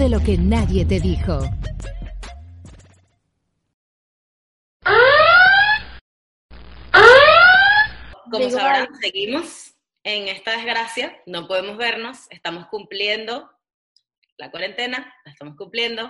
de 0.00 0.08
Lo 0.08 0.20
que 0.20 0.38
nadie 0.38 0.86
te 0.86 0.98
dijo. 0.98 1.40
Como 8.30 8.48
sabrán, 8.48 8.88
seguimos 8.98 9.74
en 10.02 10.28
esta 10.28 10.52
desgracia, 10.52 11.20
no 11.26 11.46
podemos 11.46 11.76
vernos, 11.76 12.26
estamos 12.30 12.66
cumpliendo 12.68 13.50
la 14.38 14.50
cuarentena, 14.50 15.12
la 15.26 15.32
estamos 15.32 15.54
cumpliendo, 15.56 16.04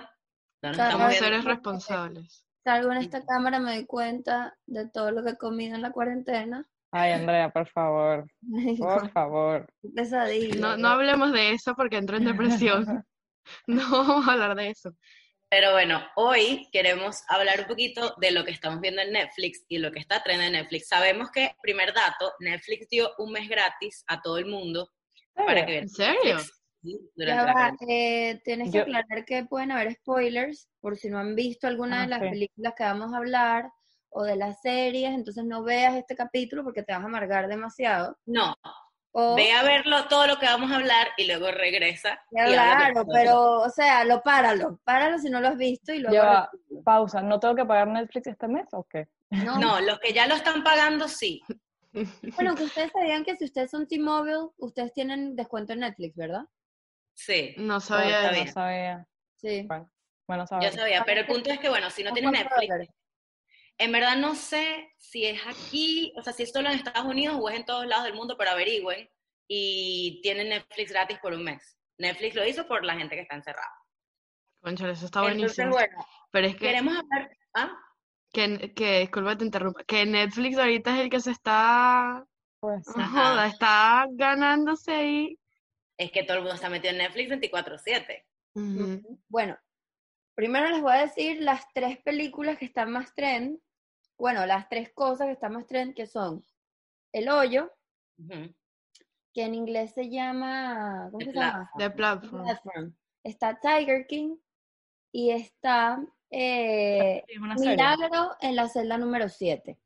no 0.61 0.69
nos 0.69 0.79
estamos 0.79 1.13
seres 1.15 1.43
responsables. 1.43 2.45
Salgo 2.63 2.93
en 2.93 2.99
esta 2.99 3.25
cámara, 3.25 3.59
me 3.59 3.75
doy 3.75 3.85
cuenta 3.85 4.57
de 4.67 4.87
todo 4.87 5.11
lo 5.11 5.21
que 5.21 5.31
he 5.31 5.37
comido 5.37 5.75
en 5.75 5.81
la 5.81 5.91
cuarentena. 5.91 6.65
Ay, 6.93 7.11
Andrea, 7.11 7.49
por 7.49 7.67
favor, 7.67 8.25
por 8.79 9.11
favor. 9.11 9.67
pesadilla. 9.93 10.55
No, 10.61 10.77
no 10.77 10.87
hablemos 10.87 11.33
de 11.33 11.51
eso 11.51 11.75
porque 11.75 11.97
entro 11.97 12.15
en 12.15 12.23
depresión. 12.23 13.05
No 13.67 13.89
vamos 13.91 14.27
a 14.27 14.33
hablar 14.33 14.55
de 14.55 14.69
eso. 14.69 14.91
Pero 15.49 15.73
bueno, 15.73 16.01
hoy 16.15 16.69
queremos 16.71 17.23
hablar 17.27 17.59
un 17.61 17.67
poquito 17.67 18.15
de 18.21 18.31
lo 18.31 18.45
que 18.45 18.51
estamos 18.51 18.79
viendo 18.79 19.01
en 19.01 19.11
Netflix 19.11 19.65
y 19.67 19.79
lo 19.79 19.91
que 19.91 19.99
está 19.99 20.23
trending 20.23 20.47
en 20.47 20.53
Netflix. 20.53 20.87
Sabemos 20.87 21.29
que, 21.29 21.53
primer 21.61 21.93
dato, 21.93 22.31
Netflix 22.39 22.87
dio 22.89 23.11
un 23.17 23.33
mes 23.33 23.49
gratis 23.49 24.05
a 24.07 24.21
todo 24.21 24.37
el 24.37 24.45
mundo 24.45 24.89
para 25.35 25.65
que 25.65 25.79
¿En 25.79 25.89
vean 25.89 25.89
serio? 25.89 26.37
Durante 26.81 27.45
la 27.45 27.53
va, 27.53 27.75
eh, 27.89 28.39
tienes 28.45 28.71
que 28.71 28.77
Yo- 28.77 28.81
aclarar 28.83 29.25
que 29.25 29.43
pueden 29.43 29.71
haber 29.73 29.93
spoilers 29.95 30.69
por 30.79 30.95
si 30.97 31.09
no 31.09 31.19
han 31.19 31.35
visto 31.35 31.67
alguna 31.67 31.99
Ah, 31.99 32.01
de 32.03 32.07
las 32.07 32.19
sí. 32.21 32.29
películas 32.29 32.73
que 32.77 32.83
vamos 32.83 33.13
a 33.13 33.17
hablar 33.17 33.69
o 34.09 34.23
de 34.23 34.35
las 34.37 34.61
series, 34.61 35.11
entonces 35.11 35.43
no 35.45 35.63
veas 35.63 35.95
este 35.95 36.15
capítulo 36.15 36.63
porque 36.63 36.83
te 36.83 36.93
vas 36.93 37.01
a 37.01 37.05
amargar 37.05 37.47
demasiado. 37.49 38.17
No, 38.25 38.55
O, 39.13 39.35
ve 39.35 39.51
a 39.51 39.63
verlo 39.63 40.07
todo 40.07 40.25
lo 40.25 40.39
que 40.39 40.45
vamos 40.45 40.71
a 40.71 40.75
hablar 40.75 41.09
y 41.17 41.27
luego 41.27 41.51
regresa. 41.51 42.21
Ya, 42.31 42.47
y 42.47 42.55
habla 42.55 42.77
claro, 42.77 43.05
pero, 43.11 43.59
o 43.59 43.69
sea, 43.69 44.05
lo 44.05 44.21
páralo, 44.21 44.79
páralo 44.85 45.19
si 45.19 45.29
no 45.29 45.41
lo 45.41 45.49
has 45.49 45.57
visto 45.57 45.93
y 45.93 45.99
luego... 45.99 46.15
Ya 46.15 46.49
pausa, 46.85 47.21
¿no 47.21 47.39
tengo 47.39 47.55
que 47.55 47.65
pagar 47.65 47.87
Netflix 47.87 48.27
este 48.27 48.47
mes 48.47 48.67
o 48.71 48.83
qué? 48.85 49.07
No, 49.29 49.59
No, 49.59 49.81
los 49.81 49.99
que 49.99 50.13
ya 50.13 50.27
lo 50.27 50.35
están 50.35 50.63
pagando, 50.63 51.07
sí. 51.07 51.41
Bueno, 52.35 52.55
que 52.55 52.63
ustedes 52.63 52.91
sabían 52.91 53.25
que 53.25 53.35
si 53.35 53.45
ustedes 53.45 53.69
son 53.69 53.87
T-Mobile, 53.87 54.49
ustedes 54.57 54.93
tienen 54.93 55.35
descuento 55.35 55.73
en 55.73 55.79
Netflix, 55.79 56.15
¿verdad? 56.15 56.45
Sí, 57.13 57.53
No 57.57 57.65
No, 57.73 57.79
sabía 57.81 58.21
eso. 58.21 58.31
bien. 58.31 58.45
no 58.45 58.51
sabía. 58.53 59.07
Sí. 59.35 59.63
Bueno, 59.67 59.91
bueno 60.27 60.45
yo 60.61 60.71
sabía. 60.71 61.03
Pero 61.05 61.21
el 61.21 61.27
punto 61.27 61.51
es 61.51 61.59
que, 61.59 61.69
bueno, 61.69 61.89
si 61.89 62.03
no 62.03 62.13
tienes 62.13 62.31
Netflix, 62.31 62.69
dólares. 62.69 62.89
En 63.81 63.91
verdad 63.91 64.15
no 64.17 64.35
sé 64.35 64.93
si 64.97 65.25
es 65.25 65.41
aquí, 65.47 66.13
o 66.15 66.21
sea, 66.21 66.33
si 66.33 66.43
es 66.43 66.51
solo 66.51 66.69
en 66.69 66.75
Estados 66.75 67.05
Unidos 67.05 67.37
o 67.39 67.49
es 67.49 67.55
en 67.57 67.65
todos 67.65 67.85
lados 67.87 68.05
del 68.05 68.13
mundo, 68.13 68.35
pero 68.37 68.51
averigüen. 68.51 69.09
Y 69.47 70.21
tienen 70.21 70.49
Netflix 70.49 70.91
gratis 70.91 71.17
por 71.19 71.33
un 71.33 71.43
mes. 71.43 71.77
Netflix 71.97 72.35
lo 72.35 72.47
hizo 72.47 72.67
por 72.67 72.85
la 72.85 72.95
gente 72.95 73.15
que 73.15 73.23
está 73.23 73.35
encerrada. 73.35 73.73
Conchale, 74.61 74.93
eso 74.93 75.05
está 75.07 75.19
Entonces, 75.19 75.57
buenísimo. 75.57 75.71
bueno, 75.71 76.05
Pero 76.31 76.47
es 76.47 76.53
que, 76.53 76.59
queremos 76.59 76.95
hablar. 76.97 77.31
¿Ah? 77.55 77.77
que, 78.31 78.73
que, 78.73 78.99
disculpa 78.99 79.37
te 79.37 79.43
interrumpa, 79.45 79.83
que 79.83 80.05
Netflix 80.05 80.57
ahorita 80.57 80.95
es 80.95 81.01
el 81.01 81.09
que 81.09 81.19
se 81.19 81.31
está, 81.31 82.23
Pues, 82.59 82.87
no 82.95 83.07
joda, 83.09 83.47
está 83.47 84.05
ganándose 84.11 84.93
ahí. 84.93 85.39
Es 85.97 86.11
que 86.11 86.23
todo 86.23 86.37
el 86.37 86.43
mundo 86.43 86.55
está 86.55 86.69
metido 86.69 86.91
en 86.91 86.99
Netflix 86.99 87.29
24-7. 87.29 88.23
Ujú. 88.53 89.19
Bueno, 89.27 89.57
primero 90.35 90.69
les 90.69 90.81
voy 90.81 90.93
a 90.93 91.01
decir 91.01 91.41
las 91.41 91.65
tres 91.73 91.97
películas 92.03 92.57
que 92.57 92.65
están 92.65 92.91
más 92.91 93.13
trend. 93.13 93.59
Bueno, 94.21 94.45
las 94.45 94.69
tres 94.69 94.91
cosas 94.93 95.25
que 95.25 95.33
están 95.33 95.53
más 95.53 95.65
trend, 95.65 95.95
que 95.95 96.05
son 96.05 96.45
El 97.11 97.27
Hoyo, 97.27 97.71
que 99.33 99.43
en 99.43 99.55
inglés 99.55 99.93
se 99.95 100.11
llama, 100.11 101.07
¿cómo 101.11 101.25
The 101.25 101.31
se 101.31 101.37
llama? 101.39 101.71
The 101.79 101.89
Platform. 101.89 102.43
Platform. 102.43 102.95
Está 103.23 103.59
Tiger 103.59 104.05
King 104.05 104.37
y 105.11 105.31
está 105.31 105.99
eh. 106.29 107.23
Milagro 107.57 108.35
en 108.41 108.55
la 108.55 108.69
celda 108.69 108.99
número 108.99 109.27
7. 109.27 109.79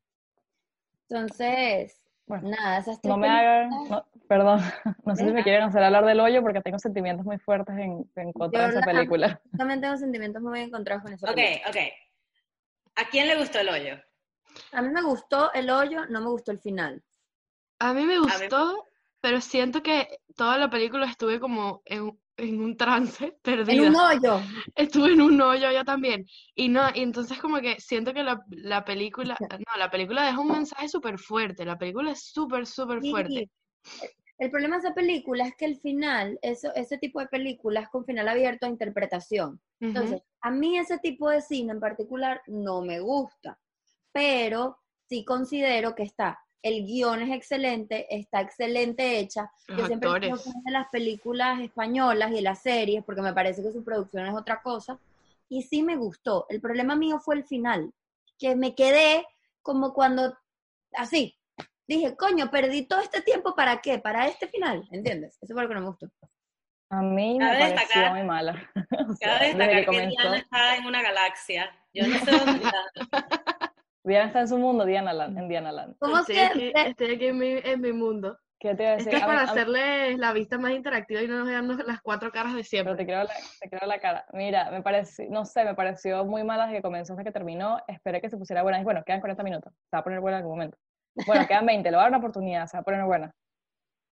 Entonces, 1.08 1.98
Bueno, 2.26 2.50
nada, 2.50 2.76
esas 2.76 3.00
tres 3.00 3.14
no 3.14 3.16
me 3.16 3.28
hagan, 3.28 3.70
no, 3.88 4.06
perdón, 4.28 4.60
no 5.06 5.16
sé 5.16 5.24
si 5.28 5.32
me 5.32 5.44
quieren 5.44 5.62
hacer 5.62 5.82
hablar 5.82 6.04
del 6.04 6.20
hoyo 6.20 6.42
porque 6.42 6.60
tengo 6.60 6.78
sentimientos 6.78 7.24
muy 7.24 7.38
fuertes 7.38 7.74
en, 7.78 8.10
en 8.16 8.32
contra 8.34 8.64
de 8.64 8.68
esa 8.68 8.80
la- 8.80 8.84
película. 8.86 9.40
Yo 9.46 9.56
también 9.56 9.80
tengo 9.80 9.96
sentimientos 9.96 10.42
muy 10.42 10.60
encontrados 10.60 11.04
con 11.04 11.14
esa 11.14 11.26
Ok, 11.30 11.36
película. 11.36 11.70
ok. 11.70 11.76
¿A 12.96 13.08
quién 13.08 13.28
le 13.28 13.36
gustó 13.38 13.60
el 13.60 13.68
hoyo? 13.70 13.96
A 14.72 14.82
mí 14.82 14.88
me 14.90 15.02
gustó 15.02 15.52
el 15.52 15.70
hoyo, 15.70 16.06
no 16.06 16.20
me 16.20 16.28
gustó 16.28 16.52
el 16.52 16.60
final. 16.60 17.02
A 17.78 17.92
mí 17.92 18.04
me 18.04 18.14
mí- 18.18 18.24
gustó, 18.24 18.84
pero 19.20 19.40
siento 19.40 19.82
que 19.82 20.18
toda 20.36 20.58
la 20.58 20.70
película 20.70 21.06
estuve 21.06 21.40
como 21.40 21.82
en, 21.84 22.18
en 22.36 22.60
un 22.60 22.76
trance, 22.76 23.24
En 23.42 23.42
perdida. 23.42 23.88
un 23.88 23.96
hoyo. 23.96 24.40
Estuve 24.74 25.12
en 25.12 25.20
un 25.22 25.40
hoyo 25.40 25.70
yo 25.70 25.84
también. 25.84 26.26
Y 26.54 26.68
no, 26.68 26.82
y 26.94 27.00
entonces 27.02 27.38
como 27.38 27.60
que 27.60 27.80
siento 27.80 28.12
que 28.12 28.22
la, 28.22 28.42
la 28.50 28.84
película, 28.84 29.36
no, 29.40 29.78
la 29.78 29.90
película 29.90 30.24
deja 30.24 30.40
un 30.40 30.52
mensaje 30.52 30.88
súper 30.88 31.18
fuerte. 31.18 31.64
La 31.64 31.78
película 31.78 32.12
es 32.12 32.24
súper, 32.24 32.66
súper 32.66 33.00
fuerte. 33.02 33.48
Sí. 33.82 34.08
El 34.38 34.50
problema 34.50 34.76
de 34.76 34.80
esa 34.80 34.94
película 34.94 35.46
es 35.46 35.56
que 35.56 35.64
el 35.64 35.76
final, 35.80 36.38
eso, 36.42 36.70
ese 36.74 36.98
tipo 36.98 37.20
de 37.20 37.26
películas 37.26 37.88
con 37.88 38.04
final 38.04 38.28
abierto 38.28 38.66
a 38.66 38.68
interpretación. 38.68 39.62
Entonces, 39.80 40.20
a 40.42 40.50
mí 40.50 40.78
ese 40.78 40.98
tipo 40.98 41.30
de 41.30 41.40
cine 41.40 41.72
en 41.72 41.80
particular 41.80 42.42
no 42.46 42.82
me 42.82 43.00
gusta, 43.00 43.58
pero 44.16 44.78
sí 45.10 45.26
considero 45.26 45.94
que 45.94 46.02
está, 46.04 46.40
el 46.62 46.86
guion 46.86 47.20
es 47.20 47.36
excelente, 47.36 48.06
está 48.08 48.40
excelente 48.40 49.18
hecha. 49.18 49.50
Los 49.68 49.78
Yo 49.80 49.86
siempre 49.88 50.08
digo 50.08 50.14
actores. 50.16 50.42
que 50.42 50.48
es 50.48 50.64
de 50.64 50.70
las 50.72 50.88
películas 50.88 51.60
españolas 51.60 52.30
y 52.30 52.36
de 52.36 52.40
las 52.42 52.62
series, 52.62 53.04
porque 53.04 53.20
me 53.20 53.34
parece 53.34 53.62
que 53.62 53.72
su 53.72 53.84
producción 53.84 54.26
es 54.26 54.34
otra 54.34 54.62
cosa, 54.62 54.98
y 55.50 55.62
sí 55.64 55.82
me 55.82 55.96
gustó. 55.96 56.46
El 56.48 56.62
problema 56.62 56.96
mío 56.96 57.20
fue 57.20 57.34
el 57.34 57.44
final, 57.44 57.92
que 58.38 58.56
me 58.56 58.74
quedé 58.74 59.26
como 59.60 59.92
cuando, 59.92 60.34
así, 60.94 61.36
dije, 61.86 62.16
coño, 62.16 62.50
perdí 62.50 62.86
todo 62.86 63.00
este 63.00 63.20
tiempo 63.20 63.54
para 63.54 63.82
qué, 63.82 63.98
para 63.98 64.26
este 64.28 64.48
final, 64.48 64.88
¿entiendes? 64.92 65.36
Eso 65.42 65.52
fue 65.52 65.62
lo 65.62 65.68
que 65.68 65.74
no 65.74 65.80
me 65.82 65.86
gustó. 65.88 66.06
A 66.88 67.02
mí 67.02 67.36
me 67.38 67.44
Cabe 67.44 67.58
pareció 67.58 67.80
destacar- 67.80 68.12
muy 68.12 68.22
mala. 68.22 68.70
O 69.08 69.14
sea, 69.14 69.38
Cabe 69.38 69.46
destacar 69.54 69.86
que 69.90 70.06
Diana 70.08 70.36
está 70.38 70.76
en 70.76 70.86
una 70.86 71.02
galaxia. 71.02 71.70
Yo 71.92 72.06
no 72.08 72.18
sé 72.24 72.30
dónde 72.30 72.62
está. 72.64 72.82
Diana 74.06 74.26
está 74.26 74.40
en 74.40 74.48
su 74.48 74.56
mundo, 74.58 74.84
Diana 74.84 75.12
Land, 75.12 75.36
en 75.38 75.48
Diana 75.48 75.72
Land. 75.72 75.96
Como 75.98 76.18
Estoy 76.18 76.38
aquí, 76.38 76.58
siempre, 76.60 76.88
estoy 76.90 77.14
aquí 77.14 77.26
en 77.26 77.38
mi, 77.38 77.52
en 77.62 77.80
mi 77.80 77.92
mundo. 77.92 78.38
¿Qué 78.58 78.74
te 78.74 78.84
iba 78.84 78.92
a 78.92 78.94
Es 78.96 79.04
decir? 79.04 79.10
que 79.10 79.16
es 79.18 79.22
A 79.22 79.26
mí- 79.26 79.30
para 79.32 79.40
a 79.42 79.44
mí- 79.44 79.50
hacerles 79.50 80.18
la 80.18 80.32
vista 80.32 80.56
más 80.58 80.72
interactiva 80.72 81.20
y 81.22 81.28
no 81.28 81.38
nos 81.40 81.46
vean 81.48 81.68
las 81.86 82.00
cuatro 82.00 82.30
caras 82.32 82.52
de 82.52 82.58
Pero 82.60 82.64
siempre. 82.68 82.94
te 82.96 83.04
quiero 83.04 83.24
la, 83.24 83.34
te 83.60 83.68
quiero 83.68 83.86
la 83.86 83.98
cara. 84.00 84.24
Mira, 84.32 84.70
me 84.70 84.80
pareció, 84.82 85.26
no 85.28 85.44
sé, 85.44 85.64
me 85.64 85.74
pareció 85.74 86.24
muy 86.24 86.42
mala 86.44 86.64
desde 86.64 86.78
que 86.78 86.82
comenzó 86.82 87.12
hasta 87.12 87.24
que 87.24 87.32
terminó. 87.32 87.78
Esperé 87.86 88.20
que 88.22 88.30
se 88.30 88.38
pusiera 88.38 88.62
buena. 88.62 88.80
Y 88.80 88.84
bueno, 88.84 89.02
quedan 89.04 89.20
40 89.20 89.42
minutos. 89.42 89.74
Se 89.90 89.96
va 89.96 90.00
a 90.00 90.04
poner 90.04 90.20
buena 90.20 90.38
en 90.38 90.42
algún 90.44 90.56
momento. 90.56 90.78
Bueno, 91.26 91.46
quedan 91.46 91.66
20, 91.66 91.90
le 91.90 91.96
voy 91.96 92.00
a 92.00 92.04
dar 92.04 92.10
una 92.10 92.18
oportunidad, 92.18 92.66
se 92.66 92.76
va 92.76 92.80
a 92.80 92.84
poner 92.84 93.04
buena. 93.04 93.34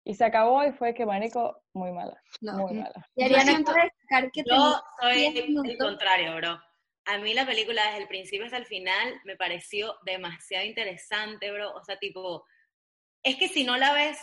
Y 0.04 0.14
se 0.14 0.24
acabó 0.24 0.62
y 0.64 0.72
fue 0.72 0.92
que, 0.92 1.06
marico, 1.06 1.62
muy 1.72 1.92
mala, 1.92 2.20
no. 2.42 2.58
muy 2.58 2.74
mala. 2.74 3.06
Y 3.14 3.20
Yo 3.22 3.26
Ariana 3.26 3.44
siento- 3.52 3.72
quiere 3.72 3.88
destacar 3.98 4.30
que 4.32 4.42
Yo 4.46 4.82
soy 5.00 5.30
10 5.32 5.70
el 5.70 5.78
contrario, 5.78 6.36
bro. 6.36 6.58
A 7.06 7.18
mí 7.18 7.34
la 7.34 7.46
película 7.46 7.84
desde 7.86 8.02
el 8.02 8.08
principio 8.08 8.46
hasta 8.46 8.56
el 8.56 8.66
final 8.66 9.20
me 9.24 9.36
pareció 9.36 9.96
demasiado 10.04 10.64
interesante, 10.64 11.50
bro. 11.50 11.72
O 11.74 11.84
sea, 11.84 11.98
tipo, 11.98 12.44
es 13.22 13.36
que 13.36 13.48
si 13.48 13.64
no 13.64 13.76
la 13.76 13.92
ves, 13.92 14.18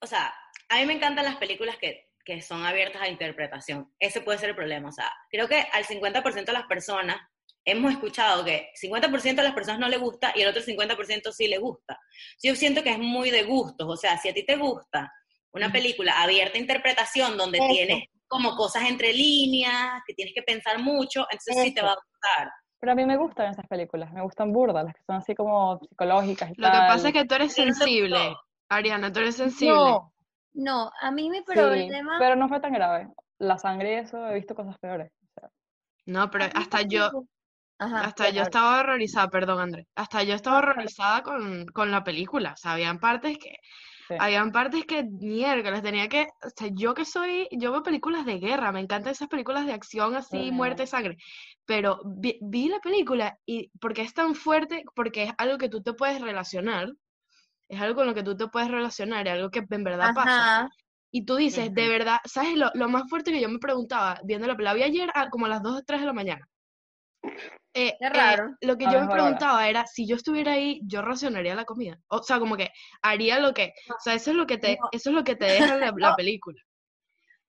o 0.00 0.06
sea, 0.06 0.34
a 0.68 0.78
mí 0.78 0.86
me 0.86 0.94
encantan 0.94 1.24
las 1.24 1.36
películas 1.36 1.76
que, 1.76 2.08
que 2.24 2.40
son 2.40 2.64
abiertas 2.64 3.02
a 3.02 3.08
interpretación. 3.08 3.92
Ese 3.98 4.20
puede 4.20 4.38
ser 4.38 4.50
el 4.50 4.56
problema. 4.56 4.88
O 4.88 4.92
sea, 4.92 5.12
creo 5.30 5.48
que 5.48 5.66
al 5.72 5.84
50% 5.84 6.44
de 6.44 6.52
las 6.52 6.66
personas 6.66 7.18
hemos 7.64 7.92
escuchado 7.92 8.44
que 8.44 8.70
50% 8.80 9.36
de 9.36 9.42
las 9.42 9.54
personas 9.54 9.80
no 9.80 9.88
le 9.88 9.96
gusta 9.96 10.32
y 10.34 10.42
el 10.42 10.48
otro 10.48 10.62
50% 10.62 11.32
sí 11.32 11.48
le 11.48 11.58
gusta. 11.58 11.98
Yo 12.42 12.54
siento 12.54 12.82
que 12.82 12.90
es 12.90 12.98
muy 12.98 13.30
de 13.30 13.42
gustos. 13.44 13.86
O 13.88 13.96
sea, 13.96 14.18
si 14.18 14.28
a 14.28 14.34
ti 14.34 14.44
te 14.44 14.56
gusta 14.56 15.12
una 15.52 15.72
película 15.72 16.20
abierta 16.20 16.58
a 16.58 16.60
interpretación 16.60 17.36
donde 17.36 17.58
Eso. 17.58 17.68
tienes 17.68 18.04
como 18.34 18.56
cosas 18.56 18.82
entre 18.88 19.12
líneas, 19.12 20.02
que 20.06 20.14
tienes 20.14 20.34
que 20.34 20.42
pensar 20.42 20.78
mucho, 20.80 21.20
entonces 21.30 21.56
sí 21.62 21.72
te 21.74 21.80
Eso. 21.80 21.86
va 21.86 21.92
a 21.92 21.96
gustar. 21.96 22.52
Pero 22.80 22.92
a 22.92 22.94
mí 22.96 23.04
me 23.06 23.16
gustan 23.16 23.52
esas 23.52 23.66
películas, 23.66 24.12
me 24.12 24.22
gustan 24.22 24.52
burdas, 24.52 24.84
las 24.84 24.94
que 24.94 25.02
son 25.06 25.16
así 25.16 25.34
como 25.34 25.78
psicológicas 25.78 26.50
y 26.50 26.60
Lo 26.60 26.70
que 26.70 26.78
pasa 26.78 27.08
es 27.08 27.14
que 27.14 27.24
tú 27.24 27.34
eres 27.36 27.52
sensible. 27.54 28.34
Ariana, 28.68 29.12
tú 29.12 29.20
eres 29.20 29.36
sensible. 29.36 29.74
No, 29.74 30.12
No, 30.52 30.90
a 31.00 31.10
mí 31.10 31.30
mi 31.30 31.38
sí, 31.38 31.44
problema... 31.46 32.16
pero 32.18 32.36
no 32.36 32.48
fue 32.48 32.60
tan 32.60 32.72
grave. 32.72 33.08
La 33.38 33.58
sangre 33.58 33.92
y 33.92 33.94
eso, 33.96 34.28
he 34.28 34.34
visto 34.34 34.54
cosas 34.54 34.76
peores. 34.78 35.10
o 35.22 35.40
sea, 35.40 35.50
No, 36.06 36.30
pero 36.30 36.44
hasta 36.54 36.82
yo, 36.82 37.10
Ajá, 37.78 38.00
hasta 38.00 38.30
yo 38.30 38.42
estaba 38.42 38.80
horrorizada, 38.80 39.28
perdón, 39.28 39.60
André. 39.60 39.86
Hasta 39.94 40.22
yo 40.22 40.34
estaba 40.34 40.58
horrorizada 40.58 41.22
con, 41.22 41.66
con 41.66 41.90
la 41.90 42.04
película. 42.04 42.52
O 42.52 42.56
sea, 42.56 42.72
habían 42.72 42.98
partes 42.98 43.38
que, 43.38 43.56
sí. 44.08 44.14
habían 44.18 44.52
partes 44.52 44.84
que, 44.86 45.04
miércoles, 45.04 45.82
tenía 45.82 46.08
que, 46.08 46.28
o 46.42 46.50
sea, 46.56 46.68
yo 46.72 46.94
que 46.94 47.04
soy, 47.04 47.48
yo 47.52 47.72
veo 47.72 47.82
películas 47.82 48.24
de 48.24 48.38
guerra, 48.38 48.72
me 48.72 48.80
encantan 48.80 49.12
esas 49.12 49.28
películas 49.28 49.66
de 49.66 49.72
acción 49.72 50.14
así, 50.14 50.48
Ujú. 50.48 50.54
muerte, 50.54 50.86
sangre. 50.86 51.16
Pero 51.64 52.00
vi, 52.04 52.38
vi 52.42 52.68
la 52.68 52.80
película 52.80 53.38
y 53.46 53.70
porque 53.80 54.02
es 54.02 54.14
tan 54.14 54.34
fuerte, 54.34 54.84
porque 54.94 55.24
es 55.24 55.32
algo 55.38 55.58
que 55.58 55.68
tú 55.68 55.82
te 55.82 55.92
puedes 55.92 56.20
relacionar, 56.20 56.88
es 57.68 57.80
algo 57.80 57.96
con 57.96 58.06
lo 58.06 58.14
que 58.14 58.22
tú 58.22 58.36
te 58.36 58.48
puedes 58.48 58.70
relacionar, 58.70 59.26
es 59.26 59.34
algo 59.34 59.50
que 59.50 59.64
en 59.68 59.84
verdad 59.84 60.14
pasa. 60.14 60.68
Y 61.10 61.24
tú 61.24 61.36
dices, 61.36 61.72
de 61.72 61.88
verdad, 61.88 62.18
¿sabes 62.24 62.56
lo, 62.56 62.70
lo 62.74 62.88
más 62.88 63.08
fuerte 63.08 63.30
que 63.30 63.40
yo 63.40 63.48
me 63.48 63.58
preguntaba 63.58 64.20
viendo 64.24 64.46
la 64.46 64.54
película? 64.54 64.70
La 64.70 64.74
vi 64.74 64.82
ayer 64.82 65.10
a 65.14 65.30
como 65.30 65.46
a 65.46 65.48
las 65.48 65.62
2 65.62 65.78
o 65.78 65.82
3 65.84 66.00
de 66.00 66.06
la 66.06 66.12
mañana. 66.12 66.48
Eh, 67.74 67.96
Qué 67.98 68.06
eh, 68.06 68.36
lo 68.60 68.76
que 68.78 68.86
A 68.86 68.92
yo 68.92 68.98
me 69.00 69.06
hora. 69.06 69.12
preguntaba 69.14 69.68
era, 69.68 69.84
si 69.86 70.06
yo 70.06 70.14
estuviera 70.16 70.52
ahí, 70.52 70.80
yo 70.84 71.02
racionaría 71.02 71.54
la 71.56 71.64
comida. 71.64 71.98
O 72.08 72.22
sea, 72.22 72.38
como 72.38 72.56
que 72.56 72.70
haría 73.02 73.40
lo 73.40 73.52
que, 73.52 73.74
o 73.90 74.00
sea, 74.00 74.14
eso 74.14 74.30
es 74.30 74.36
lo 74.36 74.46
que 74.46 74.58
te, 74.58 74.78
No. 74.80 74.88
eso 74.92 75.10
es 75.10 75.14
lo 75.16 75.24
que 75.24 75.34
te 75.36 75.46
deja 75.46 75.76
la, 75.76 75.92
la 75.96 76.14
película. 76.16 76.60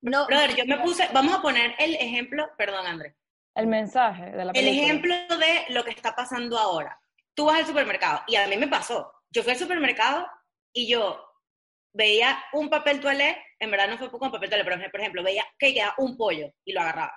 No, 0.02 0.26
Brother, 0.26 0.54
yo 0.56 0.64
me 0.66 0.78
puse, 0.78 1.08
vamos 1.12 1.34
a 1.34 1.40
poner 1.42 1.74
el 1.78 1.94
ejemplo, 1.94 2.46
perdón, 2.58 2.86
André, 2.86 3.16
El 3.54 3.66
mensaje 3.68 4.26
de 4.32 4.44
la 4.44 4.50
el 4.50 4.52
película. 4.52 4.82
ejemplo 4.82 5.14
de 5.38 5.64
lo 5.70 5.84
que 5.84 5.90
está 5.90 6.14
pasando 6.14 6.58
ahora. 6.58 7.00
Tú 7.34 7.46
vas 7.46 7.58
al 7.60 7.66
supermercado 7.66 8.22
y 8.26 8.36
a 8.36 8.46
mí 8.48 8.56
me 8.56 8.68
pasó. 8.68 9.12
Yo 9.30 9.42
fui 9.42 9.52
al 9.52 9.58
supermercado 9.58 10.26
y 10.72 10.88
yo 10.88 11.22
veía 11.92 12.38
un 12.52 12.68
papel 12.68 13.00
toalé, 13.00 13.36
en 13.58 13.70
verdad 13.70 13.88
no 13.88 13.96
fue 13.98 14.10
con 14.10 14.30
papel 14.30 14.50
toalé, 14.50 14.64
pero 14.64 14.76
por 14.90 15.00
ejemplo, 15.00 15.22
veía 15.22 15.44
que 15.58 15.72
quedaba 15.72 15.94
un 15.98 16.16
pollo 16.16 16.52
y 16.64 16.72
lo 16.72 16.80
agarraba. 16.82 17.14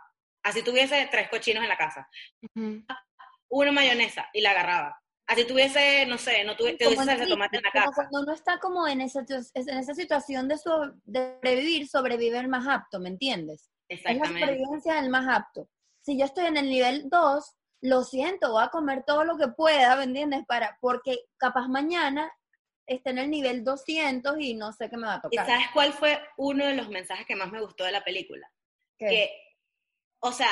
Así 0.50 0.64
tuviese 0.64 1.08
tres 1.12 1.30
cochinos 1.30 1.62
en 1.64 1.70
la 1.70 1.78
casa. 1.78 2.08
Ujú. 2.42 2.84
Una 3.50 3.72
mayonesa 3.72 4.28
y 4.34 4.42
la 4.42 4.52
agarraba. 4.52 5.00
Así 5.28 5.46
tuviese, 5.46 6.08
no 6.08 6.18
sé, 6.18 6.44
no 6.44 6.56
tuviese, 6.58 6.96
salsa 6.96 7.16
de 7.18 7.28
tomate 7.28 7.58
en 7.58 7.64
la 7.64 7.72
casa. 7.72 7.92
cuando 7.94 8.22
uno 8.22 8.34
está 8.34 8.60
como 8.60 8.88
en 8.88 9.02
esa, 9.02 9.24
en 9.54 9.78
esa 9.78 9.94
situación 9.94 10.48
de, 10.48 10.58
so- 10.58 10.92
de 11.04 11.36
sobrevivir, 11.36 11.88
sobrevive 11.88 12.40
el 12.40 12.48
más 12.48 12.68
apto, 12.68 13.00
¿me 13.00 13.10
entiendes? 13.10 13.70
Es 13.88 14.04
la 14.04 14.12
Exactamente. 14.12 14.46
supervivencia 14.56 14.94
del 14.96 15.10
más 15.12 15.28
apto. 15.28 15.70
Si 16.02 16.18
yo 16.18 16.26
estoy 16.26 16.46
en 16.48 16.58
el 16.58 16.68
nivel 16.68 17.10
2, 17.10 17.56
lo 17.82 18.04
siento, 18.04 18.52
voy 18.54 18.64
a 18.64 18.70
comer 18.70 19.04
todo 19.06 19.24
lo 19.24 19.38
que 19.38 19.50
pueda, 19.50 19.96
¿me 19.98 20.06
entiendes? 20.06 20.46
Para, 20.48 20.80
porque 20.82 21.20
capaz 21.38 21.68
mañana 21.68 22.32
esté 22.88 23.12
en 23.12 23.20
el 23.20 23.30
nivel 23.30 23.64
200 23.64 24.36
y 24.40 24.56
no 24.56 24.74
sé 24.74 24.90
qué 24.90 24.98
me 24.98 25.06
va 25.06 25.16
a 25.16 25.22
¿Y 25.30 25.38
tocar. 25.38 25.46
sabes 25.46 25.68
cuál 25.74 25.94
fue 25.94 26.20
uno 26.38 26.66
de 26.66 26.74
los 26.76 26.90
mensajes 26.90 27.28
que 27.28 27.36
más 27.36 27.52
me 27.52 27.62
gustó 27.62 27.84
de 27.84 27.92
la 27.92 28.04
película? 28.04 28.50
¿Qué? 28.98 29.06
que, 29.08 29.32
o 30.20 30.32
sea, 30.32 30.50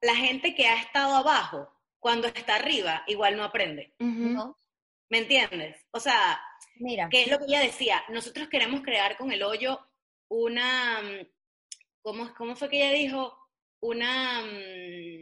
la 0.00 0.14
gente 0.14 0.54
que 0.54 0.66
ha 0.66 0.80
estado 0.80 1.16
abajo, 1.16 1.68
cuando 1.98 2.26
está 2.28 2.56
arriba, 2.56 3.02
igual 3.06 3.36
no 3.36 3.44
aprende. 3.44 3.94
¿No? 3.98 4.56
¿Me 5.10 5.18
entiendes? 5.18 5.76
O 5.92 6.00
sea, 6.00 6.40
Mira, 6.76 7.08
que 7.10 7.22
es 7.22 7.28
lo 7.30 7.38
que 7.38 7.44
ella 7.46 7.60
decía, 7.60 8.02
nosotros 8.08 8.48
queremos 8.48 8.80
crear 8.82 9.16
con 9.18 9.32
el 9.32 9.42
hoyo 9.42 9.78
una, 10.28 11.02
mm, 11.02 11.26
¿cómo, 12.02 12.32
cómo 12.34 12.56
fue 12.56 12.68
que 12.70 12.78
ella 12.88 12.96
dijo? 12.96 13.36
Una 13.82 14.40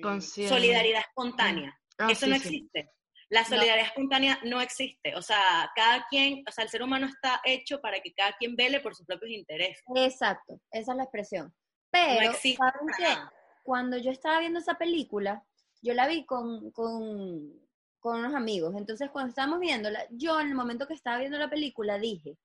Conscien- 0.02 0.48
solidaridad 0.48 1.00
espontánea. 1.00 1.76
Ah, 1.98 2.08
Eso 2.10 2.26
sí, 2.26 2.31
no 2.32 2.38
sí. 2.38 2.42
existe. 2.48 2.90
La 3.31 3.42
No. 3.42 3.48
solidaridad 3.48 3.86
espontánea 3.86 4.38
no 4.44 4.60
existe. 4.60 5.14
O 5.16 5.22
sea, 5.22 5.70
cada 5.74 6.06
quien, 6.08 6.42
o 6.48 6.52
sea, 6.52 6.64
el 6.64 6.70
ser 6.70 6.82
humano 6.82 7.06
está 7.06 7.40
hecho 7.44 7.81
para 7.81 8.00
que 8.00 8.12
cada 8.14 8.32
quien 8.38 8.56
vele 8.56 8.81
por 8.81 8.94
sus 8.94 9.06
propios 9.06 9.31
intereses. 9.32 9.82
exacto, 9.96 10.60
esa 10.70 10.92
es 10.92 10.96
la 10.96 11.02
expresión. 11.04 11.46
No 11.46 11.54
Pero, 11.90 12.31
existe 12.31 12.56
¿saben 12.58 12.86
para 12.86 12.96
qué? 13.31 13.36
Cuando 13.69 13.99
yo 13.99 14.11
estaba 14.11 14.41
viendo 14.41 14.61
esa 14.61 14.79
película, 14.79 15.44
yo 15.82 15.93
la 15.93 16.09
vi 16.09 16.25
con, 16.25 16.70
con, 16.70 17.53
con 18.00 18.20
unos 18.20 18.35
amigos. 18.35 18.75
Entonces, 18.75 19.11
cuando 19.11 19.29
estábamos 19.29 19.61
viéndola, 19.61 20.06
yo 20.11 20.41
en 20.41 20.49
el 20.49 20.55
momento 20.55 20.87
que 20.87 20.94
estaba 20.94 21.19
viendo 21.19 21.37
la 21.37 21.50
película 21.50 21.99
dije, 21.99 22.38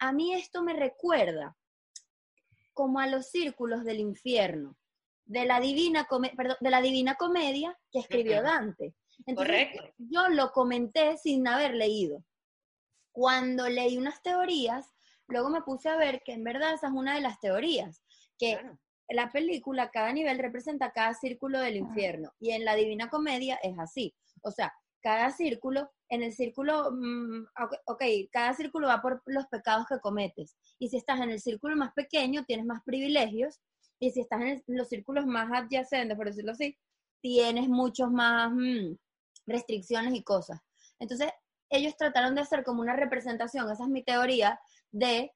a 0.00 0.12
mí 0.12 0.34
esto 0.34 0.62
me 0.62 0.74
recuerda 0.74 1.56
como 2.74 3.00
a 3.00 3.06
los 3.06 3.30
círculos 3.30 3.84
del 3.84 4.00
infierno, 4.00 4.76
de 5.24 5.46
la 5.46 5.60
divina, 5.60 6.04
come- 6.04 6.34
perdón, 6.36 6.58
de 6.60 6.68
la 6.70 6.82
divina 6.82 7.14
comedia 7.14 7.74
que 7.90 8.00
escribió. 8.00 8.42
Dante. 8.42 8.94
Entonces, 9.24 9.34
Correcto. 9.70 9.94
yo 9.96 10.28
lo 10.28 10.52
comenté 10.52 11.16
sin 11.16 11.48
haber 11.48 11.72
leído. 11.74 12.22
Cuando 13.12 13.66
leí 13.70 13.96
unas 13.96 14.20
teorías, 14.20 14.94
luego 15.26 15.48
me 15.48 15.62
puse 15.62 15.88
a 15.88 15.96
ver 15.96 16.22
que 16.22 16.34
en 16.34 16.44
verdad 16.44 16.74
esa 16.74 16.88
es 16.88 16.92
una 16.92 17.14
de 17.14 17.22
las 17.22 17.40
teorías, 17.40 18.02
que 18.38 18.58
Claro. 18.58 18.78
La 19.08 19.30
película, 19.30 19.90
cada 19.90 20.12
nivel 20.12 20.38
representa 20.38 20.90
cada 20.92 21.14
círculo 21.14 21.60
del 21.60 21.76
infierno. 21.76 22.32
Y 22.40 22.50
en 22.52 22.64
la 22.64 22.74
Divina 22.74 23.08
Comedia 23.08 23.56
es 23.62 23.78
así. 23.78 24.14
O 24.42 24.50
sea, 24.50 24.72
cada 25.00 25.30
círculo, 25.30 25.90
en 26.08 26.22
el 26.22 26.32
círculo, 26.32 26.90
mm, 26.92 27.46
ok, 27.86 28.02
cada 28.32 28.54
círculo 28.54 28.88
va 28.88 29.00
por 29.00 29.22
los 29.26 29.46
pecados 29.46 29.86
que 29.88 30.00
cometes. 30.00 30.56
Y 30.78 30.88
si 30.88 30.96
estás 30.96 31.20
en 31.20 31.30
el 31.30 31.40
círculo 31.40 31.76
más 31.76 31.92
pequeño, 31.94 32.44
tienes 32.44 32.66
más 32.66 32.82
privilegios. 32.84 33.60
Y 34.00 34.10
si 34.10 34.20
estás 34.20 34.40
en, 34.40 34.48
el- 34.48 34.64
en 34.66 34.76
los 34.76 34.88
círculos 34.88 35.26
más 35.26 35.50
adyacentes, 35.52 36.16
por 36.16 36.26
decirlo 36.26 36.52
así, 36.52 36.76
tienes 37.20 37.68
muchos 37.68 38.10
más 38.10 38.50
mm, 38.52 38.96
restricciones 39.46 40.14
y 40.14 40.22
cosas. 40.22 40.60
Entonces, 40.98 41.30
ellos 41.70 41.96
trataron 41.96 42.34
de 42.34 42.40
hacer 42.42 42.64
como 42.64 42.80
una 42.82 42.94
representación, 42.96 43.70
esa 43.70 43.84
es 43.84 43.88
mi 43.90 44.02
teoría, 44.02 44.60
de 44.90 45.32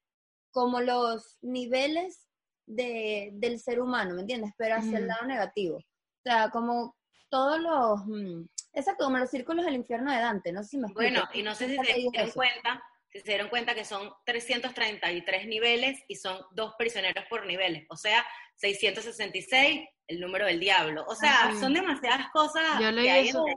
como 0.52 0.80
los 0.80 1.38
niveles 1.42 2.26
de, 2.70 3.30
del 3.34 3.58
ser 3.58 3.80
humano, 3.80 4.14
¿me 4.14 4.22
entiendes? 4.22 4.52
Pero 4.56 4.76
hacia 4.76 4.98
el 4.98 5.04
Ujú. 5.04 5.08
lado 5.12 5.26
negativo. 5.26 5.76
O 5.78 6.22
sea, 6.22 6.50
como 6.50 6.96
todos 7.28 7.60
los... 7.60 8.06
mm, 8.06 8.44
exacto, 8.74 9.04
como 9.04 9.18
los 9.18 9.30
círculos 9.30 9.64
del 9.64 9.74
infierno 9.74 10.12
de 10.12 10.18
Dante, 10.20 10.52
no 10.52 10.62
sé 10.62 10.70
si 10.70 10.78
me 10.78 10.88
explico. 10.88 11.12
Bueno, 11.12 11.28
y 11.34 11.42
no 11.42 11.54
sé 11.54 11.68
si 11.68 11.76
se 11.76 11.94
dieron 11.94 12.24
eso. 12.26 12.34
cuenta, 12.34 12.82
si 13.08 13.20
se 13.20 13.28
dieron 13.28 13.48
cuenta 13.48 13.74
que 13.74 13.84
son 13.84 14.10
333 14.24 15.46
niveles 15.46 15.98
y 16.08 16.16
son 16.16 16.38
dos 16.52 16.74
prisioneros 16.78 17.24
por 17.28 17.46
niveles, 17.46 17.86
o 17.90 17.96
sea, 17.96 18.24
666, 18.56 19.88
el 20.08 20.20
número 20.20 20.46
del 20.46 20.60
diablo. 20.60 21.04
O 21.08 21.14
sea, 21.14 21.32
Ajá. 21.48 21.60
son 21.60 21.72
demasiadas 21.72 22.28
cosas 22.32 22.80
Yo 22.80 22.90
leí 22.90 23.04
que 23.04 23.10
hay 23.10 23.28
eso. 23.28 23.44
en- 23.46 23.56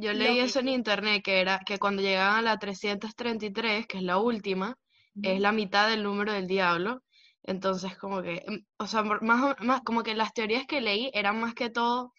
Yo 0.00 0.12
Lo 0.12 0.18
leí 0.18 0.36
que 0.36 0.42
eso 0.44 0.60
en 0.60 0.68
internet, 0.68 1.22
que 1.24 1.40
era 1.40 1.58
que 1.66 1.78
cuando 1.78 2.02
llegaban 2.02 2.38
a 2.38 2.42
la 2.42 2.58
333, 2.58 3.86
que 3.86 3.98
es 3.98 4.02
la 4.04 4.18
última, 4.18 4.76
es 5.22 5.40
la 5.40 5.50
mitad 5.50 5.88
del 5.88 6.04
número 6.04 6.32
del 6.32 6.46
diablo. 6.46 7.02
Entonces, 7.44 7.96
como 7.96 8.22
que, 8.22 8.44
mm, 8.46 8.82
o 8.82 8.86
sea, 8.86 9.02
más, 9.02 9.56
más 9.60 9.80
como 9.82 10.02
que 10.02 10.14
las 10.14 10.32
teorías 10.34 10.66
que 10.66 10.80
leí 10.80 11.10
eran 11.14 11.40
más 11.40 11.54
que 11.54 11.70
todo 11.70 12.12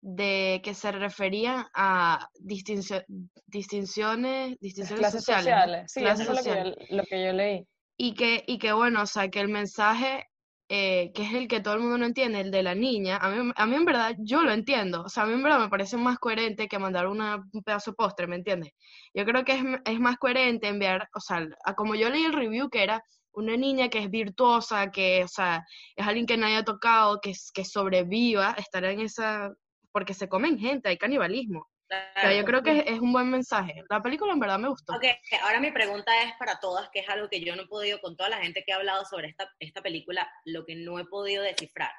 de 0.00 0.60
que 0.62 0.74
se 0.74 0.92
referían 0.92 1.64
a 1.74 2.28
distincio- 2.38 3.04
distinciones, 3.46 4.58
distinciones 4.60 4.98
Clases 5.00 5.20
sociales, 5.24 5.44
sociales. 5.44 5.92
Sí, 5.92 6.00
Clases 6.00 6.28
eso 6.28 6.32
es 6.32 6.38
lo 6.38 6.42
que, 6.42 6.58
sociales. 6.58 6.88
yo, 6.90 6.96
lo 6.96 7.02
que 7.04 7.24
yo 7.24 7.32
leí. 7.32 7.66
Y 7.96 8.14
que, 8.14 8.44
y 8.46 8.58
que 8.58 8.72
bueno, 8.72 9.02
o 9.02 9.06
sea, 9.06 9.30
que 9.30 9.40
el 9.40 9.48
mensaje, 9.48 10.26
eh, 10.68 11.10
que 11.14 11.22
es 11.22 11.32
el 11.32 11.48
que 11.48 11.60
todo 11.60 11.74
el 11.74 11.80
mundo 11.80 11.98
no 11.98 12.06
entiende, 12.06 12.40
el 12.40 12.50
de 12.50 12.62
la 12.62 12.74
niña, 12.74 13.16
a 13.18 13.30
mí, 13.30 13.52
a 13.54 13.66
mí 13.66 13.74
en 13.76 13.84
verdad 13.84 14.14
yo 14.18 14.42
lo 14.42 14.52
entiendo, 14.52 15.02
o 15.04 15.08
sea, 15.08 15.22
a 15.22 15.26
mí 15.26 15.34
en 15.34 15.42
verdad 15.42 15.60
me 15.60 15.68
parece 15.68 15.96
más 15.96 16.18
coherente 16.18 16.68
que 16.68 16.78
mandar 16.78 17.06
una, 17.06 17.36
un 17.52 17.62
pedazo 17.62 17.92
de 17.92 17.94
postre, 17.96 18.26
¿me 18.26 18.36
entiendes? 18.36 18.72
Yo 19.14 19.24
creo 19.24 19.44
que 19.44 19.52
es, 19.52 19.64
es 19.84 20.00
más 20.00 20.16
coherente 20.16 20.68
enviar, 20.68 21.08
o 21.14 21.20
sea, 21.20 21.46
a 21.64 21.74
como 21.74 21.94
yo 21.94 22.10
leí 22.10 22.24
el 22.24 22.32
review, 22.32 22.68
que 22.68 22.82
era 22.82 23.02
una 23.34 23.56
niña 23.56 23.88
que 23.88 23.98
es 23.98 24.10
virtuosa, 24.10 24.90
que, 24.90 25.24
o 25.24 25.28
sea, 25.28 25.64
es 25.96 26.06
alguien 26.06 26.26
que 26.26 26.36
nadie 26.36 26.56
ha 26.56 26.64
tocado, 26.64 27.20
que, 27.20 27.32
que 27.52 27.64
sobreviva, 27.64 28.54
estar 28.58 28.84
en 28.84 29.00
esa, 29.00 29.52
porque 29.92 30.14
se 30.14 30.28
comen 30.28 30.58
gente, 30.58 30.88
hay 30.88 30.98
canibalismo. 30.98 31.60
O 31.60 32.20
sea, 32.20 32.34
yo 32.34 32.44
creo 32.44 32.62
que 32.62 32.78
es, 32.78 32.84
es 32.86 32.98
un 32.98 33.12
buen 33.12 33.30
mensaje. 33.30 33.82
La 33.90 34.02
película 34.02 34.32
en 34.32 34.40
verdad 34.40 34.58
me 34.58 34.68
gustó. 34.68 34.94
Ok, 34.94 35.04
ahora 35.42 35.60
mi 35.60 35.70
pregunta 35.70 36.10
es 36.22 36.32
para 36.38 36.58
todas, 36.58 36.88
que 36.90 37.00
es 37.00 37.08
algo 37.08 37.28
que 37.28 37.44
yo 37.44 37.54
no 37.54 37.62
he 37.62 37.68
podido, 37.68 38.00
con 38.00 38.16
toda 38.16 38.30
la 38.30 38.38
gente 38.38 38.64
que 38.64 38.72
ha 38.72 38.76
hablado 38.76 39.04
sobre 39.04 39.28
esta, 39.28 39.48
esta 39.58 39.82
película, 39.82 40.28
lo 40.44 40.64
que 40.64 40.76
no 40.76 40.98
he 40.98 41.04
podido 41.04 41.42
descifrar. 41.42 41.92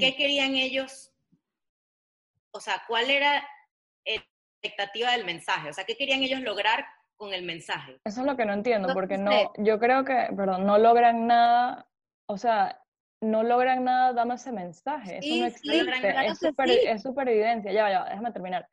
¿Qué 0.00 0.16
querían 0.16 0.56
ellos? 0.56 1.12
O 2.50 2.60
sea, 2.60 2.82
¿cuál 2.88 3.10
era 3.10 3.46
la 4.04 4.26
expectativa 4.60 5.12
del 5.12 5.24
mensaje? 5.24 5.68
O 5.68 5.72
sea, 5.72 5.84
¿qué 5.84 5.96
querían 5.96 6.22
ellos 6.22 6.40
lograr 6.40 6.84
con 7.16 7.32
el 7.32 7.44
mensaje? 7.44 7.98
Eso 8.04 8.20
es 8.20 8.26
lo 8.26 8.36
que 8.36 8.44
no 8.44 8.52
entiendo, 8.52 8.88
No 8.88 8.94
porque 8.94 9.18
no, 9.18 9.52
yo 9.58 9.78
creo 9.78 10.04
que, 10.04 10.28
perdón, 10.36 10.66
no 10.66 10.78
logran 10.78 11.26
nada, 11.26 11.88
o 12.28 12.36
sea, 12.36 12.80
no 13.22 13.42
logran 13.42 13.84
nada 13.84 14.12
dando 14.12 14.34
ese 14.34 14.52
mensaje. 14.52 15.18
Eso 15.18 15.28
Sí, 15.34 15.40
no 15.40 15.46
sí, 15.50 15.54
existe. 15.70 16.00
claro 16.12 16.28
es, 16.32 16.38
super- 16.38 16.68
sí. 16.70 16.80
es 16.86 17.02
supervivencia. 17.02 17.72
Ya, 17.72 17.90
ya, 17.90 18.04
déjame 18.04 18.32
terminar. 18.32 18.68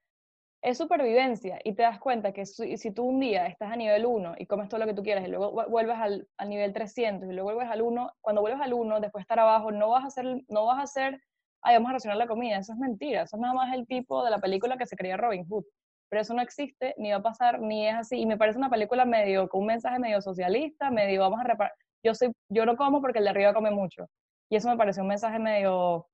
Es 0.61 0.77
supervivencia 0.77 1.59
y 1.63 1.73
te 1.73 1.83
das 1.83 1.99
cuenta 1.99 2.31
que 2.31 2.45
si, 2.45 2.77
si 2.77 2.91
tú 2.91 3.03
un 3.03 3.19
día 3.19 3.47
estás 3.47 3.71
a 3.71 3.75
nivel 3.75 4.05
1 4.05 4.35
y 4.37 4.45
comes 4.45 4.69
todo 4.69 4.79
lo 4.79 4.85
que 4.85 4.93
tú 4.93 5.03
quieras 5.03 5.25
y 5.25 5.29
luego 5.29 5.51
vu- 5.51 5.69
vuelves 5.69 5.97
al, 5.97 6.27
al 6.37 6.49
nivel 6.49 6.71
300 6.71 7.29
y 7.29 7.33
luego 7.33 7.53
vuelves 7.53 7.69
al 7.69 7.81
1, 7.81 8.13
cuando 8.21 8.41
vuelves 8.41 8.61
al 8.61 8.73
1, 8.73 9.01
después 9.01 9.21
de 9.21 9.23
estar 9.23 9.39
abajo, 9.39 9.71
no 9.71 9.89
vas 9.89 10.05
a 10.05 10.07
hacer, 10.07 10.25
no 10.47 10.65
vas 10.65 10.79
a 10.79 10.83
hacer, 10.83 11.21
ay, 11.61 11.75
vamos 11.75 11.89
a 11.89 11.93
racionar 11.93 12.17
la 12.17 12.27
comida. 12.27 12.57
Eso 12.57 12.71
es 12.73 12.79
mentira. 12.79 13.23
Eso 13.23 13.35
es 13.35 13.41
nada 13.41 13.53
más 13.53 13.73
el 13.73 13.85
tipo 13.87 14.23
de 14.23 14.31
la 14.31 14.39
película 14.39 14.77
que 14.77 14.85
se 14.85 14.95
creía 14.95 15.17
Robin 15.17 15.45
Hood. 15.49 15.65
Pero 16.13 16.21
eso 16.21 16.35
no 16.35 16.43
existe, 16.43 16.93
ni 16.99 17.09
va 17.09 17.17
a 17.17 17.23
pasar, 17.23 17.59
ni 17.59 17.87
es 17.87 17.95
así. 17.95 18.19
Y 18.19 18.27
me 18.27 18.37
parece 18.37 18.59
una 18.59 18.69
película 18.69 19.03
medio, 19.03 19.49
con 19.49 19.61
un 19.61 19.65
mensaje 19.65 19.97
medio 19.97 20.21
socialista, 20.21 20.91
medio, 20.91 21.21
vamos 21.21 21.39
a 21.39 21.43
reparar. 21.43 21.73
Yo, 22.03 22.13
soy, 22.13 22.31
yo 22.49 22.67
no 22.67 22.77
como 22.77 23.01
porque 23.01 23.17
el 23.17 23.23
de 23.23 23.31
arriba 23.31 23.51
come 23.51 23.71
mucho. 23.71 24.07
Y 24.47 24.57
eso 24.57 24.69
me 24.69 24.77
pareció 24.77 25.01
un 25.01 25.09
mensaje 25.09 25.39
medio, 25.39 26.07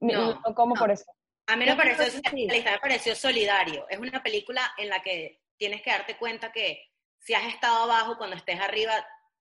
No, 0.00 0.40
no 0.40 0.52
como 0.52 0.74
no. 0.74 0.80
por 0.80 0.90
eso. 0.90 1.04
A 1.46 1.54
mí 1.54 1.64
creo 1.64 1.76
pareció, 1.76 2.06
socialista, 2.06 2.72
me 2.72 2.78
pareció 2.80 3.14
solidario. 3.14 3.86
Es 3.88 4.00
una 4.00 4.20
película 4.20 4.62
en 4.78 4.88
la 4.88 5.00
que 5.00 5.38
tienes 5.56 5.80
que 5.80 5.90
darte 5.90 6.16
cuenta 6.16 6.50
que 6.50 6.82
si 7.20 7.32
has 7.34 7.46
estado 7.46 7.84
abajo, 7.84 8.18
cuando 8.18 8.34
estés 8.34 8.58
arriba, 8.58 8.94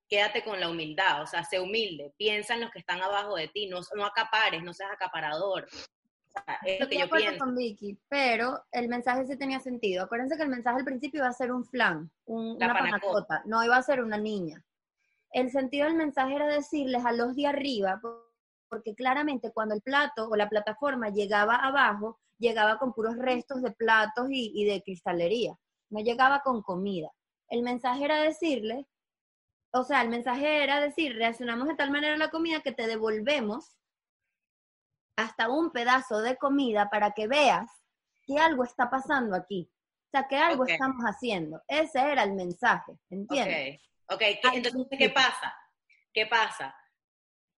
quédate 0.08 0.44
con 0.44 0.60
la 0.60 0.70
humildad. 0.70 1.24
O 1.24 1.26
sea, 1.26 1.44
sé 1.44 1.60
humilde. 1.60 2.14
Piensa 2.16 2.54
en 2.54 2.62
los 2.62 2.70
que 2.70 2.78
están 2.78 3.02
abajo 3.02 3.38
de 3.38 3.48
ti. 3.48 3.66
No, 3.66 3.80
no 3.96 4.06
acapares, 4.06 4.62
no 4.62 4.72
seas 4.72 4.92
acaparador. 4.92 5.68
Sea, 6.36 6.60
es 6.66 6.80
lo 6.82 6.88
que 6.90 7.00
yo 7.00 7.10
pienso. 7.10 7.40
con 7.46 7.56
Vicky, 7.56 7.98
pero 8.10 8.64
el 8.72 8.88
mensaje 8.90 9.26
sí 9.26 9.38
tenía 9.38 9.60
sentido. 9.60 10.04
Acuérdense 10.04 10.36
que 10.38 10.44
el 10.44 10.50
mensaje 10.50 10.80
al 10.80 10.86
principio 10.86 11.20
iba 11.20 11.28
a 11.30 11.34
ser 11.34 11.52
un 11.52 11.64
flan, 11.66 12.12
un- 12.26 12.58
La 12.60 12.66
una 12.68 12.74
panacota. 12.80 13.42
no 13.46 13.64
iba 13.64 13.78
a 13.78 13.82
ser 13.84 14.02
una 14.04 14.18
niña. 14.18 14.64
el 15.32 15.52
sentido 15.52 15.86
del 15.88 15.96
mensaje 15.96 16.34
era 16.34 16.48
decirles 16.48 17.04
a 17.04 17.12
los 17.12 17.36
de 17.36 17.46
arriba, 17.48 18.00
por- 18.02 18.32
porque 18.70 18.96
claramente 18.96 19.52
cuando 19.52 19.76
el 19.76 19.82
plato 19.82 20.30
o 20.30 20.36
la 20.38 20.48
plataforma 20.48 21.10
llegaba 21.10 21.56
abajo, 21.56 22.20
llegaba 22.38 22.78
con 22.80 22.94
puros 22.94 23.18
restos 23.18 23.62
de 23.62 23.72
platos 23.72 24.28
y, 24.30 24.52
y 24.56 24.64
de 24.64 24.82
cristalería, 24.82 25.58
no 25.90 26.00
llegaba 26.00 26.40
con 26.42 26.62
comida. 26.62 27.12
El 27.50 27.64
mensaje 27.64 28.06
era 28.06 28.22
decirles, 28.22 28.86
o 29.72 29.84
sea, 29.84 30.02
el 30.04 30.10
mensaje 30.10 30.64
era 30.64 30.80
decir, 30.80 31.16
reaccionamos 31.18 31.68
de 31.68 31.76
tal 31.76 31.92
manera 31.92 32.14
a 32.14 32.18
la 32.18 32.30
comida 32.30 32.62
que 32.62 32.72
te 32.72 32.88
devolvemos 32.88 33.76
hasta 35.16 35.50
un 35.50 35.72
pedazo 35.72 36.22
de 36.22 36.38
comida 36.38 36.90
para 36.90 37.12
que 37.12 37.28
veas 37.28 37.68
que 38.26 38.38
algo 38.38 38.64
está 38.64 38.90
pasando 38.90 39.36
aquí. 39.36 39.70
O 40.08 40.10
sea, 40.12 40.28
que 40.28 40.38
algo 40.38 40.66
estamos 40.66 41.04
haciendo. 41.04 41.62
Ese 41.68 42.00
era 42.00 42.24
el 42.24 42.34
mensaje, 42.34 42.94
¿entiendes? 43.10 43.82
Ok, 44.08 44.14
ok. 44.14 44.20
¿qué- 44.20 44.40
Al 44.44 44.56
Entonces, 44.56 44.98
¿qué 44.98 45.10
pasa? 45.10 45.56
¿Qué 46.14 46.26
pasa? 46.26 46.76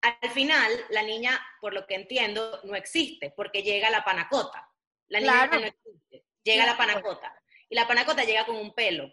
Al 0.02 0.30
final, 0.32 0.72
la 0.90 1.04
niña, 1.04 1.40
por 1.62 1.74
lo 1.74 1.86
que 1.86 1.96
entiendo, 1.96 2.60
no 2.64 2.76
existe, 2.76 3.32
porque 3.36 3.64
llega 3.64 3.90
la 3.90 4.04
panacota. 4.04 4.68
La 5.08 5.20
niña 5.20 5.48
Claro. 5.48 5.60
no 5.60 5.66
existe. 5.68 6.26
Llega 6.44 6.66
la 6.66 6.78
panacota. 6.78 7.34
Y 7.70 7.76
la 7.76 7.88
panacota 7.88 8.24
llega 8.24 8.46
con 8.46 8.56
un 8.56 8.74
pelo. 8.74 9.12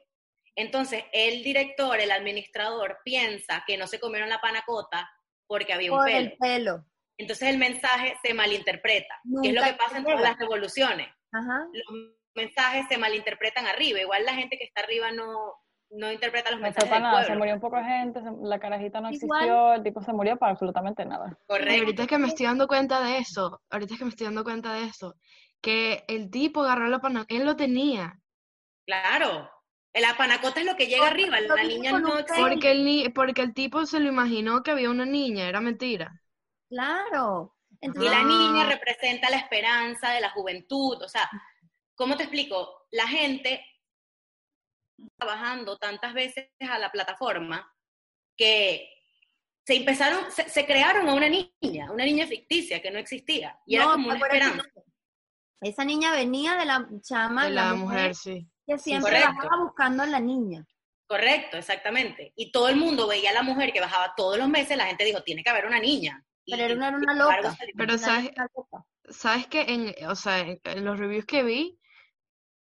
Entonces, 0.57 1.05
el 1.13 1.43
director, 1.43 1.99
el 1.99 2.13
administrador, 2.13 3.01
piensa 3.05 3.65
que 3.67 3.77
no 3.77 3.87
se 3.87 3.99
comieron 3.99 4.29
la 4.29 4.41
panacota 4.41 5.11
porque 5.47 5.73
había 5.73 5.93
un 5.93 6.05
pelo. 6.05 6.19
el 6.19 6.37
pelo. 6.39 6.85
Entonces, 7.17 7.49
el 7.49 7.59
mensaje 7.59 8.17
se 8.23 8.35
malinterpreta, 8.35 9.15
que 9.43 9.49
es 9.51 9.55
lo 9.55 9.63
que 9.63 9.75
pasa 9.75 9.99
en 9.99 10.05
todas 10.05 10.21
las 10.21 10.39
revoluciones. 10.39 11.09
Ajá. 11.33 11.67
Los 11.73 11.85
mensajes 12.35 12.87
se 12.89 12.99
malinterpretan 12.99 13.67
arriba. 13.67 14.01
Igual 14.01 14.25
la 14.25 14.35
gente 14.35 14.59
que 14.59 14.65
está 14.65 14.81
arriba 14.83 15.13
no, 15.13 15.55
no 15.91 16.11
interpreta 16.11 16.51
los 16.51 16.59
No 16.61 16.65
mensajes 16.65 16.91
del 16.91 17.03
nada, 17.03 17.25
se 17.25 17.37
murió 17.37 17.55
un 17.55 17.61
poco 17.61 17.77
de 17.77 17.85
gente, 17.85 18.21
se- 18.21 18.31
la 18.43 18.59
carajita 18.59 19.01
no 19.01 19.11
Igual. 19.13 19.41
existió, 19.41 19.75
el 19.75 19.83
tipo 19.85 20.03
se 20.03 20.13
murió 20.13 20.37
para 20.37 20.53
absolutamente 20.53 21.05
nada. 21.05 21.39
Correcto. 21.47 21.73
ahorita 21.85 22.03
es 22.03 22.09
que 22.09 22.19
me 22.19 22.27
estoy 22.29 22.47
dando 22.47 22.67
cuenta 22.67 23.01
de 23.05 23.19
eso, 23.19 23.63
ahorita 23.71 23.95
es 23.95 23.99
que 23.99 24.05
me 24.05 24.11
estoy 24.11 24.27
dando 24.27 24.43
cuenta 24.43 24.73
de 24.73 24.85
eso, 24.87 25.15
que 25.61 26.05
el 26.09 26.31
tipo 26.31 26.63
agarró 26.65 26.89
la 26.89 27.01
pana, 27.01 27.25
él 27.29 27.45
lo 27.45 27.55
tenía, 27.57 28.19
Claro. 28.87 29.51
La 29.95 30.17
panacota 30.17 30.59
es 30.61 30.67
lo 30.67 30.75
que 30.77 30.89
llega 30.89 31.07
arriba, 31.07 31.41
la 31.41 31.63
niña 31.63 31.93
no 32.01 32.19
existe. 32.19 32.35
porque 32.41 32.73
el, 32.73 32.85
ni- 32.85 33.09
porque 33.11 33.43
el 33.43 33.55
tipo 33.55 33.87
se 33.87 34.01
lo 34.01 34.09
imaginó 34.09 34.63
que 34.65 34.73
había 34.73 34.91
una 34.91 35.07
niña, 35.07 35.49
era 35.49 35.61
mentira. 35.61 36.21
Claro. 36.75 37.55
Y 37.81 37.89
la 38.09 38.25
niña 38.25 38.63
Ah. 38.65 38.71
representa 38.71 39.31
la 39.31 39.37
esperanza 39.37 40.11
de 40.11 40.21
la 40.21 40.31
juventud. 40.31 41.01
O 41.03 41.09
sea, 41.09 41.31
¿cómo 41.95 42.17
te 42.17 42.25
explico? 42.25 42.87
La 42.91 43.07
gente 43.07 43.65
trabajando 45.19 45.79
tantas 45.79 46.15
veces 46.15 46.49
a 46.69 46.79
la 46.79 46.91
plataforma 46.91 47.71
que 48.37 48.91
se 49.67 49.77
empezaron, 49.77 50.31
se, 50.31 50.49
se 50.49 50.67
crearon 50.67 51.09
a 51.09 51.15
una 51.15 51.29
niña, 51.29 51.91
una 51.93 52.05
niña 52.05 52.27
ficticia 52.27 52.83
que 52.83 52.91
no 52.91 52.99
existía. 52.99 53.59
Y 53.67 53.77
era 53.77 53.85
no, 53.87 53.93
como 53.93 54.07
una 54.07 54.17
acuérdate, 54.17 54.45
esperanza. 54.45 54.81
Esa 55.61 55.85
niña 55.85 56.13
venía 56.13 56.57
de 56.57 56.65
la 56.65 56.89
chama, 57.03 57.45
De 57.47 57.51
la 57.53 57.75
mujer, 57.75 58.15
sí. 58.15 58.47
que 58.67 58.79
siempre 58.79 59.13
correcto. 59.21 59.35
bajaba 59.37 59.63
buscando 59.65 60.03
a 60.03 60.07
la 60.07 60.21
niña. 60.21 60.67
Correcto, 61.07 61.57
exactamente. 61.57 62.33
Y 62.37 62.51
todo 62.51 62.69
el 62.69 62.77
mundo 62.77 63.07
veía 63.07 63.31
a 63.31 63.35
la 63.35 63.43
mujer 63.43 63.73
que 63.73 63.81
bajaba 63.81 64.15
todos 64.17 64.39
los 64.39 64.49
meses, 64.49 64.77
la 64.77 64.87
gente 64.87 65.05
dijo, 65.05 65.23
tiene 65.23 65.43
que 65.45 65.51
haber 65.51 65.67
una 65.67 65.79
niña. 65.81 66.25
Pero 66.47 66.63
era 66.65 66.75
una, 66.75 66.89
era 66.89 66.97
una 66.97 67.13
sin 67.13 67.21
embargo, 67.21 67.49
loca. 67.49 67.59
Pero 67.77 67.99
sabes, 67.99 68.31
loca. 68.55 68.87
sabes 69.09 69.47
que 69.47 69.63
en, 69.63 69.95
o 70.09 70.15
sea, 70.15 70.41
en, 70.41 70.85
los 70.85 70.99
reviews 70.99 71.27
que 71.27 71.43
vi, 71.43 71.79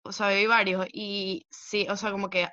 o 0.04 0.12
sea, 0.12 0.30
vi 0.30 0.46
varios, 0.46 0.86
y 0.92 1.46
sí, 1.50 1.88
o 1.90 1.98
sea, 1.98 2.12
como 2.12 2.30
que 2.30 2.48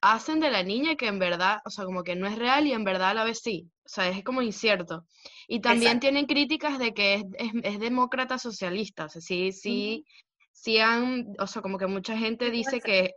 hacen 0.00 0.40
de 0.40 0.50
la 0.50 0.62
niña 0.62 0.96
que 0.96 1.06
en 1.06 1.18
verdad, 1.18 1.58
o 1.64 1.70
sea, 1.70 1.84
como 1.84 2.02
que 2.02 2.16
no 2.16 2.26
es 2.26 2.38
real 2.38 2.66
y 2.66 2.72
en 2.72 2.84
verdad 2.84 3.10
a 3.10 3.14
la 3.14 3.24
vez 3.24 3.40
sí. 3.42 3.70
O 3.84 3.88
sea, 3.88 4.08
es 4.08 4.22
como 4.22 4.40
incierto. 4.40 5.04
Y 5.48 5.60
también 5.60 5.96
Exacto. 5.96 6.00
tienen 6.02 6.26
críticas 6.26 6.78
de 6.78 6.94
que 6.94 7.14
es, 7.14 7.24
es, 7.36 7.52
es 7.62 7.80
demócrata 7.80 8.38
socialista. 8.38 9.06
O 9.06 9.08
sea, 9.08 9.20
sí, 9.20 9.52
sí, 9.52 10.04
sí 10.52 10.78
han, 10.78 11.26
o 11.38 11.46
sea, 11.46 11.60
como 11.60 11.76
que 11.76 11.86
mucha 11.86 12.16
gente 12.16 12.50
dice 12.50 12.80
que, 12.80 13.14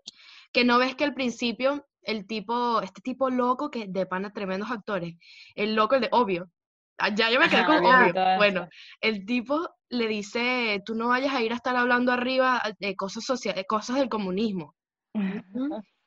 que 0.51 0.65
no 0.65 0.79
ves 0.79 0.95
que 0.95 1.03
al 1.03 1.13
principio 1.13 1.85
el 2.01 2.27
tipo, 2.27 2.81
este 2.81 3.01
tipo 3.01 3.29
loco 3.29 3.69
que 3.69 3.87
de 3.87 4.05
pana 4.05 4.31
tremendos 4.31 4.71
actores, 4.71 5.15
el 5.55 5.75
loco, 5.75 5.95
el 5.95 6.01
de 6.01 6.09
obvio. 6.11 6.49
Ah, 7.05 7.09
Ya 7.13 7.29
yo 7.29 7.39
me 7.39 7.49
quedé 7.49 7.65
con 7.65 7.85
obvio. 7.85 8.13
Bueno, 8.37 8.67
el 9.01 9.25
tipo 9.25 9.69
le 9.89 10.07
dice, 10.07 10.81
tú 10.85 10.95
no 10.95 11.09
vayas 11.09 11.33
a 11.33 11.41
ir 11.41 11.51
a 11.51 11.55
estar 11.55 11.75
hablando 11.75 12.11
arriba 12.13 12.61
de 12.79 12.95
cosas 12.95 13.25
sociales, 13.25 13.65
cosas 13.67 13.97
del 13.97 14.07
comunismo. 14.07 14.73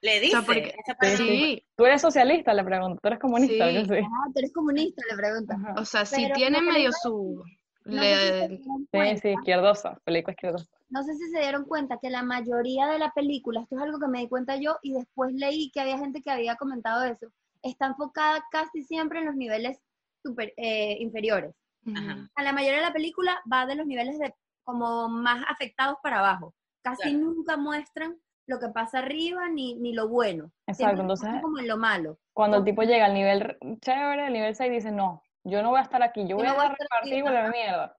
Le 0.00 0.17
O 0.19 0.21
dice, 0.21 0.31
sea, 0.31 0.43
porque, 0.43 0.75
esa 0.85 0.95
persona- 0.95 1.17
sí, 1.19 1.67
¿Tú 1.76 1.85
eres 1.87 2.00
socialista? 2.00 2.55
Le 2.55 2.65
pregunto. 2.65 2.99
¿Tú 3.03 3.09
eres 3.09 3.21
comunista? 3.21 3.69
Sí. 3.69 3.75
Yo 3.75 3.85
sí. 3.85 4.00
Ah, 4.03 4.26
tú 4.33 4.38
eres 4.38 4.53
comunista, 4.55 5.03
le 5.11 5.17
pregunta. 5.17 5.75
O 5.76 5.85
sea, 5.85 6.05
sí 6.07 6.23
Pero 6.23 6.35
tiene 6.35 6.62
medio 6.62 6.91
su... 6.93 7.43
No 7.85 8.03
sé, 8.03 8.09
si 8.09 8.17
se 8.17 8.49
le- 8.49 8.49
dieron 8.49 8.59
Sí, 8.59 8.88
cuenta, 8.91 9.21
sí, 9.23 9.29
izquierdosa, 9.29 9.99
película 10.05 10.33
izquierdosa. 10.33 10.67
no 10.88 11.03
sé 11.05 11.15
si 11.15 11.29
se 11.31 11.38
dieron 11.41 11.65
cuenta 11.67 11.99
que 12.00 12.11
la 12.11 12.23
mayoría 12.23 12.87
de 12.88 12.99
la 12.99 13.12
película, 13.12 13.61
esto 13.61 13.76
es 13.76 13.83
algo 13.83 14.00
que 14.00 14.09
me 14.09 14.21
di 14.21 14.29
cuenta 14.29 14.57
yo 14.57 14.76
y 14.83 14.93
después 14.95 15.33
leí 15.35 15.71
que 15.71 15.81
había 15.81 15.99
gente 15.99 16.21
que 16.23 16.31
había 16.31 16.57
comentado 16.57 17.05
eso, 17.05 17.26
está 17.62 17.87
enfocada 17.87 18.45
casi 18.50 18.83
siempre 18.83 19.21
en 19.21 19.26
los 19.26 19.37
niveles 19.37 19.79
super, 20.26 20.52
eh, 20.56 20.97
inferiores. 21.00 21.54
Ajá. 21.95 22.28
A 22.35 22.42
la 22.42 22.52
mayoría 22.52 22.78
de 22.80 22.87
la 22.87 22.92
película 22.92 23.40
va 23.52 23.64
de 23.66 23.76
los 23.76 23.87
niveles 23.87 24.18
de 24.18 24.35
como 24.64 25.09
más 25.09 25.45
afectados 25.49 25.97
para 26.02 26.18
abajo. 26.18 26.52
Casi 26.83 27.02
Claro. 27.02 27.18
nunca 27.18 27.56
muestran 27.56 28.16
lo 28.49 28.59
que 28.59 28.68
pasa 28.68 28.99
arriba 28.99 29.49
ni, 29.49 29.75
ni 29.76 29.92
lo 29.92 30.09
bueno. 30.09 30.50
Exacto, 30.66 30.76
Siempre 30.97 31.02
entonces 31.02 31.42
como 31.42 31.59
en 31.61 31.68
lo 31.68 31.76
malo. 31.76 32.18
cuando 32.33 32.56
el 32.59 32.64
tipo 32.64 32.83
llega 32.83 33.06
al 33.06 33.14
nivel 33.14 33.56
chévere, 33.80 34.26
el 34.26 34.33
nivel 34.33 34.54
6, 34.56 34.71
dice, 34.71 34.90
no, 34.92 35.23
yo 35.45 35.62
no 35.62 35.71
voy 35.71 35.78
a 35.78 35.83
estar 35.83 36.02
aquí, 36.02 36.23
yo 36.23 36.30
Yo 36.30 36.37
voy 36.37 36.47
no 36.47 36.52
a 36.52 36.54
voy 36.54 36.76
repartir 36.78 37.25
mierda. 37.52 37.97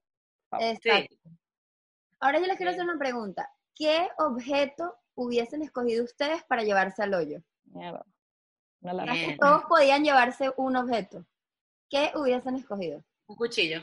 Exacto. 0.60 1.16
Ahora 2.20 2.40
yo 2.40 2.46
les 2.48 2.58
quiero 2.58 2.72
Sí. 2.72 2.78
hacer 2.80 2.90
una 2.90 3.00
pregunta. 3.00 3.50
¿Qué 3.76 4.10
objeto 4.18 4.96
hubiesen 5.16 5.62
escogido 5.62 6.04
ustedes 6.04 6.44
para 6.46 6.64
llevarse 6.64 7.04
al 7.04 7.14
hoyo? 7.14 7.40
Mierda. 7.66 8.06
Casi 8.82 9.38
todos 9.38 9.64
podían 9.66 10.04
llevarse 10.04 10.52
un 10.58 10.76
objeto. 10.78 11.26
¿Qué 11.90 12.12
hubiesen 12.16 12.56
escogido? 12.56 13.04
Un 13.28 13.36
cuchillo. 13.36 13.82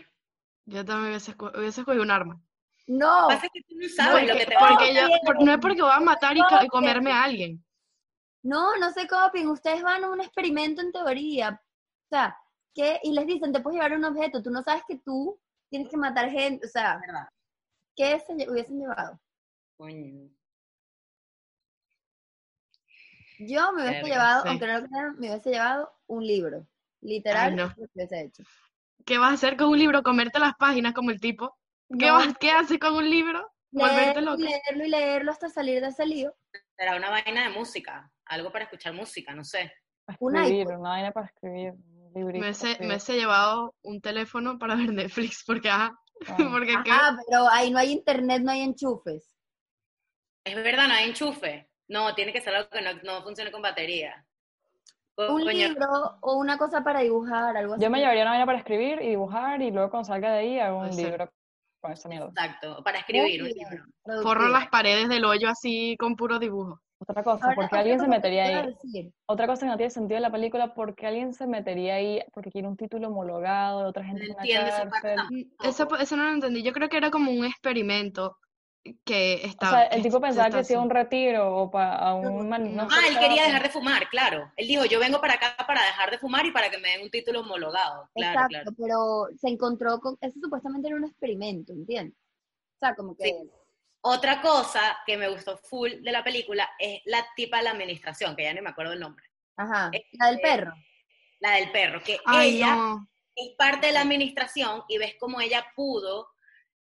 Yo 0.66 0.84
también 0.84 1.11
hubiese, 1.11 1.32
esco- 1.37 1.56
hubiese 1.58 1.80
escogido 1.80 2.02
un 2.02 2.11
arma. 2.11 2.40
No, 2.87 3.28
Pasa 3.28 3.49
que 3.52 3.62
tú 3.62 3.76
no 3.76 3.88
sabes 3.88 4.28
lo 4.28 4.37
que 4.37 4.46
te 4.46 4.54
va 4.54 4.61
a 4.66 4.68
porque 4.70 4.94
yo, 4.94 5.06
bien. 5.06 5.18
por- 5.25 5.42
no 5.42 5.52
es 5.52 5.58
porque 5.58 5.82
voy 5.82 5.90
a 5.90 6.00
matar 6.00 6.37
y, 6.37 6.40
No, 6.40 6.46
comerme 6.70 7.12
a 7.12 7.23
alguien. 7.25 7.64
no, 8.42 8.76
no 8.76 8.90
se 8.92 9.06
copien. 9.08 9.49
Ustedes 9.49 9.82
van 9.82 10.04
a 10.04 10.11
un 10.11 10.20
experimento 10.20 10.82
en 10.82 10.92
teoría. 10.92 11.62
O 12.04 12.08
sea, 12.11 12.37
¿qué? 12.75 13.00
y 13.02 13.12
les 13.12 13.26
dicen, 13.26 13.52
te 13.52 13.61
puedes 13.61 13.76
llevar 13.80 13.96
un 13.96 14.04
objeto. 14.04 14.42
Tú 14.42 14.50
no 14.50 14.62
sabes 14.62 14.82
que 14.87 14.99
tú 14.99 15.40
tienes 15.70 15.88
que 15.88 15.96
matar 15.96 16.28
gente. 16.30 16.66
O 16.66 16.68
sea, 16.68 16.99
¿Verdad? 16.99 17.26
¿qué 17.96 18.20
se 18.20 18.34
lle- 18.34 18.50
hubiesen 18.50 18.78
llevado? 18.80 19.18
Coño. 19.78 20.28
Yo 23.38 23.73
me 23.73 23.82
hubiese 23.82 24.02
Verga, 24.02 24.08
llevado, 24.08 24.42
sí. 24.42 24.49
aunque 24.49 24.66
no 24.66 24.78
lo 24.80 24.87
crean, 24.87 25.18
me 25.18 25.28
hubiese 25.30 25.50
llevado 25.50 25.92
un 26.06 26.26
libro. 26.26 26.66
Literal, 27.04 27.50
Ay, 27.50 27.56
no. 27.56 27.62
lo 27.68 27.75
que 27.75 27.82
hubiese 27.94 28.20
hecho. 28.23 28.42
¿Qué 29.06 29.18
vas 29.18 29.30
a 29.30 29.34
hacer 29.34 29.56
con 29.56 29.68
un 29.68 29.78
libro? 29.78 30.02
¿Comerte 30.02 30.38
las 30.38 30.54
páginas 30.56 30.92
como 30.94 31.11
el 31.11 31.20
tipo? 31.20 31.56
¿Qué, 31.99 32.06
No, 32.06 32.14
vas, 32.14 32.34
¿qué 32.40 32.50
haces 32.50 32.78
con 32.78 32.94
un 32.94 33.08
libro? 33.08 33.46
Loco. 33.70 33.88
y 34.38 34.42
leerlo 34.44 34.84
y 34.84 34.88
leerlo 34.88 35.30
hasta 35.32 35.49
salir 35.49 35.80
de 35.80 35.88
ese 35.88 36.06
lío. 36.06 36.34
Será 36.76 36.96
una 36.96 37.11
vaina 37.11 37.42
de 37.42 37.50
música, 37.50 38.11
algo 38.25 38.50
para 38.52 38.64
escuchar 38.64 38.92
música, 38.94 39.34
no 39.34 39.44
sé. 39.44 39.73
Para 40.04 40.16
Un 40.20 40.37
escribir, 40.37 40.66
una 40.68 40.88
vaina 40.90 41.11
para 41.12 41.26
escribir, 41.26 41.73
un 41.73 42.12
librito 42.14 42.46
Me 42.80 42.87
hubiese 42.87 43.14
llevado 43.16 43.75
un 43.82 44.00
teléfono 44.00 44.58
para 44.58 44.75
ver 44.76 44.92
Netflix, 44.92 45.44
porque 45.46 45.68
ajá, 45.70 45.99
Ah. 46.26 46.37
porque 46.52 46.75
qué- 46.84 46.90
Ajá, 46.92 47.16
pero 47.28 47.49
ahí 47.50 47.70
no 47.73 47.78
hay 47.78 47.90
internet, 47.90 48.42
no 48.42 48.52
hay 48.52 48.61
enchufes. 48.62 49.34
Es 50.44 50.54
verdad, 50.54 50.87
no 50.88 50.94
hay 50.94 51.08
enchufe. 51.11 51.68
No, 51.88 52.14
tiene 52.14 52.32
que 52.32 52.40
ser 52.40 52.54
algo 52.54 52.70
que 52.70 52.80
no, 52.80 52.92
no 53.02 53.23
funcione 53.23 53.50
con 53.50 53.61
batería. 53.61 54.25
Un 55.16 55.44
libro 55.44 55.87
o 56.21 56.37
una 56.38 56.59
cosa 56.59 56.83
para 56.83 57.00
dibujar, 57.00 57.56
algo 57.56 57.75
así. 57.75 57.83
Yo 57.83 57.90
me 57.90 57.99
llevaría 58.00 58.23
una 58.23 58.33
vaina 58.33 58.47
para 58.47 58.59
escribir 58.59 59.00
y 59.02 59.11
dibujar 59.11 59.62
y 59.62 59.71
luego 59.71 59.90
cuando 59.90 60.06
salga 60.06 60.33
de 60.33 60.38
ahí 60.38 60.59
hago 60.59 60.80
un 60.80 60.97
libro 60.97 61.30
con 61.80 61.92
esa 61.92 62.09
mierda. 62.09 62.28
Exacto, 62.28 62.83
para 62.83 62.99
escribir 62.99 63.42
un 63.42 63.49
libro. 63.49 64.23
forro 64.23 64.49
las 64.49 64.68
paredes 64.68 65.09
del 65.09 65.25
hoyo 65.25 65.49
así 65.49 65.97
con 65.99 66.16
puro 66.16 66.38
dibujo. 66.38 66.80
Otra 67.06 67.23
cosa, 67.23 67.44
Ahora, 67.44 67.56
porque 67.56 67.76
alguien 67.76 68.00
se 68.00 68.09
metería 68.09 68.44
ahí. 68.44 68.66
decir. 68.66 69.12
Otra 69.26 69.47
cosa 69.47 69.66
que 69.66 69.71
no 69.71 69.76
tiene 69.76 69.90
sentido 69.90 70.16
en 70.16 70.23
la 70.23 70.33
película, 70.33 70.75
porque 70.75 71.06
alguien 71.06 71.35
se 71.35 71.47
metería 71.47 71.97
ahí 71.97 72.23
porque 72.33 72.50
quiere 72.50 72.66
un 72.66 72.76
título 72.76 73.09
homologado 73.09 73.83
de 73.83 73.87
otra 73.88 74.04
gente 74.04 74.23
No 74.23 74.30
en 74.30 74.37
la 74.37 74.42
entiendo 74.42 74.68
esa 74.68 74.88
parte 74.88 75.14
cárcel. 75.14 75.47
Mm, 75.61 75.66
Eso, 75.68 75.88
eso 76.00 76.16
no 76.16 76.25
lo 76.25 76.30
entendí. 76.30 76.62
Yo 76.62 76.73
creo 76.73 76.88
que 76.88 76.97
era 76.97 77.11
como 77.11 77.30
un 77.30 77.44
experimento 77.44 78.38
que 79.04 79.40
O 79.44 79.46
estaba. 79.48 79.70
sea, 79.72 79.82
el 79.86 80.02
tipo 80.02 80.20
pensaba 80.20 80.50
que 80.50 80.58
hacía 80.58 80.78
un 80.80 80.90
retiro 80.90 81.56
o 81.56 81.70
para 81.70 81.96
a 81.96 82.14
un 82.14 82.48
no 82.48 82.88
Ah, 82.90 83.08
él 83.08 83.18
quería 83.18 83.44
dejar 83.44 83.62
de 83.62 83.70
fumar, 83.70 84.08
claro. 84.10 84.52
Él 84.56 84.68
dijo, 84.68 84.84
yo 84.84 84.98
vengo 85.00 85.20
para 85.20 85.34
acá 85.34 85.56
para 85.66 85.82
dejar 85.84 86.10
de 86.10 86.18
fumar 86.18 86.44
y 86.44 86.50
para 86.50 86.70
que 86.70 86.78
me 86.78 86.90
den 86.90 87.02
un 87.02 87.10
título 87.10 87.40
homologado. 87.40 88.08
Claro, 88.14 88.32
Exacto, 88.40 88.48
claro. 88.48 88.76
pero 88.78 89.38
se 89.40 89.48
encontró 89.48 89.98
con, 90.00 90.16
eso 90.20 90.38
supuestamente 90.42 90.88
era 90.88 90.96
un 90.96 91.04
experimento, 91.04 91.72
¿entiendes? 91.72 92.16
O 92.76 92.78
sea, 92.80 92.94
como 92.94 93.16
que, 93.16 93.24
Sí. 93.24 93.50
Otra 94.06 94.42
cosa 94.42 94.98
que 95.06 95.16
me 95.16 95.28
gustó 95.30 95.56
full 95.56 95.90
de 96.02 96.12
la 96.12 96.22
película 96.22 96.68
es 96.78 97.00
la 97.06 97.24
tipa 97.36 97.56
de 97.56 97.62
la 97.62 97.70
administración, 97.70 98.36
que 98.36 98.42
ya 98.44 98.52
no 98.52 98.60
me 98.60 98.68
acuerdo 98.68 98.92
el 98.92 99.00
nombre. 99.00 99.24
ajá, 99.56 99.90
la 100.18 100.26
del 100.26 100.36
eh, 100.36 100.40
perro. 100.42 100.72
la 101.40 101.52
del 101.52 101.72
perro, 101.72 102.02
que 102.02 102.18
Ay, 102.26 102.56
ella 102.56 102.76
no. 102.76 103.08
es 103.34 103.54
parte 103.56 103.86
de 103.86 103.94
la 103.94 104.02
administración 104.02 104.82
y 104.88 104.98
ves 104.98 105.14
cómo 105.18 105.40
ella 105.40 105.64
pudo 105.74 106.28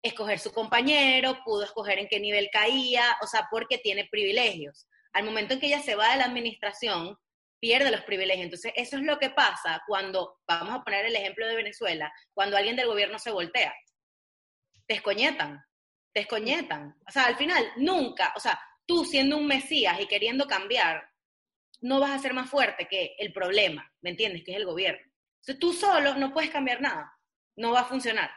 escoger 0.04 0.38
su 0.38 0.52
compañero, 0.52 1.42
pudo 1.44 1.64
escoger 1.64 1.98
en 1.98 2.08
qué 2.08 2.20
nivel 2.20 2.50
caía, 2.52 3.16
o 3.22 3.26
sea, 3.26 3.48
porque 3.50 3.78
tiene 3.78 4.06
privilegios. 4.10 4.86
Al 5.14 5.24
momento 5.24 5.54
en 5.54 5.60
que 5.60 5.66
ella 5.66 5.80
se 5.80 5.94
va 5.94 6.10
de 6.10 6.18
la 6.18 6.26
administración, 6.26 7.16
pierde 7.58 7.90
los 7.90 8.02
privilegios. 8.02 8.44
Entonces, 8.44 8.72
eso 8.76 8.96
es 8.98 9.02
lo 9.02 9.18
que 9.18 9.30
pasa 9.30 9.82
cuando, 9.86 10.40
vamos 10.46 10.74
a 10.74 10.84
poner 10.84 11.06
el 11.06 11.16
ejemplo 11.16 11.46
de 11.46 11.56
Venezuela, 11.56 12.12
cuando 12.34 12.58
alguien 12.58 12.76
del 12.76 12.86
gobierno 12.86 13.18
se 13.18 13.30
voltea. 13.30 13.74
Te 14.86 14.94
escoñetan, 14.94 15.64
te 16.12 16.20
escoñetan. 16.20 16.94
O 17.08 17.10
sea, 17.10 17.24
al 17.24 17.36
final, 17.36 17.66
nunca, 17.76 18.34
o 18.36 18.40
sea, 18.40 18.60
tú 18.84 19.06
siendo 19.06 19.38
un 19.38 19.46
mesías 19.46 19.98
y 19.98 20.06
queriendo 20.06 20.46
cambiar, 20.46 21.08
no 21.80 21.98
vas 21.98 22.10
a 22.10 22.18
ser 22.18 22.34
más 22.34 22.50
fuerte 22.50 22.86
que 22.88 23.14
el 23.18 23.32
problema, 23.32 23.90
¿me 24.02 24.10
entiendes? 24.10 24.44
Que 24.44 24.50
es 24.50 24.58
el 24.58 24.66
gobierno. 24.66 25.02
Entonces, 25.40 25.58
tú 25.58 25.72
solo 25.72 26.14
no 26.16 26.34
puedes 26.34 26.50
cambiar 26.50 26.82
nada, 26.82 27.10
no 27.56 27.72
va 27.72 27.80
a 27.80 27.84
funcionar. 27.84 28.30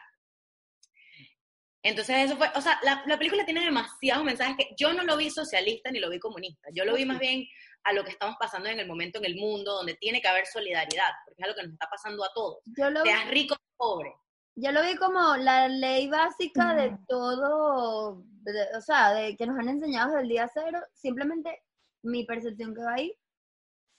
Entonces 1.82 2.16
eso 2.26 2.36
fue, 2.36 2.50
o 2.56 2.60
sea, 2.60 2.78
la, 2.82 3.02
la 3.06 3.16
película 3.18 3.44
tiene 3.44 3.64
demasiados 3.64 4.24
mensajes 4.24 4.56
que 4.56 4.74
yo 4.76 4.92
no 4.92 5.04
lo 5.04 5.16
vi 5.16 5.30
socialista 5.30 5.90
ni 5.90 6.00
lo 6.00 6.10
vi 6.10 6.18
comunista, 6.18 6.68
yo 6.74 6.84
lo 6.84 6.94
vi 6.94 7.04
más 7.04 7.18
bien 7.20 7.44
a 7.84 7.92
lo 7.92 8.02
que 8.04 8.10
estamos 8.10 8.36
pasando 8.38 8.68
en 8.68 8.80
el 8.80 8.86
momento 8.88 9.18
en 9.18 9.24
el 9.26 9.36
mundo, 9.36 9.74
donde 9.74 9.94
tiene 9.94 10.20
que 10.20 10.26
haber 10.28 10.44
solidaridad, 10.46 11.10
porque 11.24 11.40
es 11.40 11.44
algo 11.46 11.56
que 11.56 11.62
nos 11.62 11.72
está 11.74 11.88
pasando 11.88 12.24
a 12.24 12.32
todos, 12.34 12.58
Yo 12.76 12.90
lo, 12.90 13.02
seas 13.02 13.30
rico 13.30 13.54
o 13.54 13.76
pobre. 13.76 14.12
yo 14.56 14.72
lo 14.72 14.82
vi 14.82 14.96
como 14.96 15.36
la 15.36 15.68
ley 15.68 16.08
básica 16.08 16.74
de 16.74 16.96
todo, 17.08 18.24
de- 18.42 18.76
o 18.76 18.80
sea, 18.80 19.14
de 19.14 19.36
que 19.36 19.46
nos 19.46 19.56
han 19.58 19.68
enseñado 19.68 20.08
desde 20.10 20.22
el 20.22 20.28
día 20.28 20.50
cero. 20.52 20.80
Simplemente 20.92 21.62
mi 22.02 22.24
percepción 22.24 22.74
que 22.74 22.82
va 22.82 22.94
ahí 22.94 23.14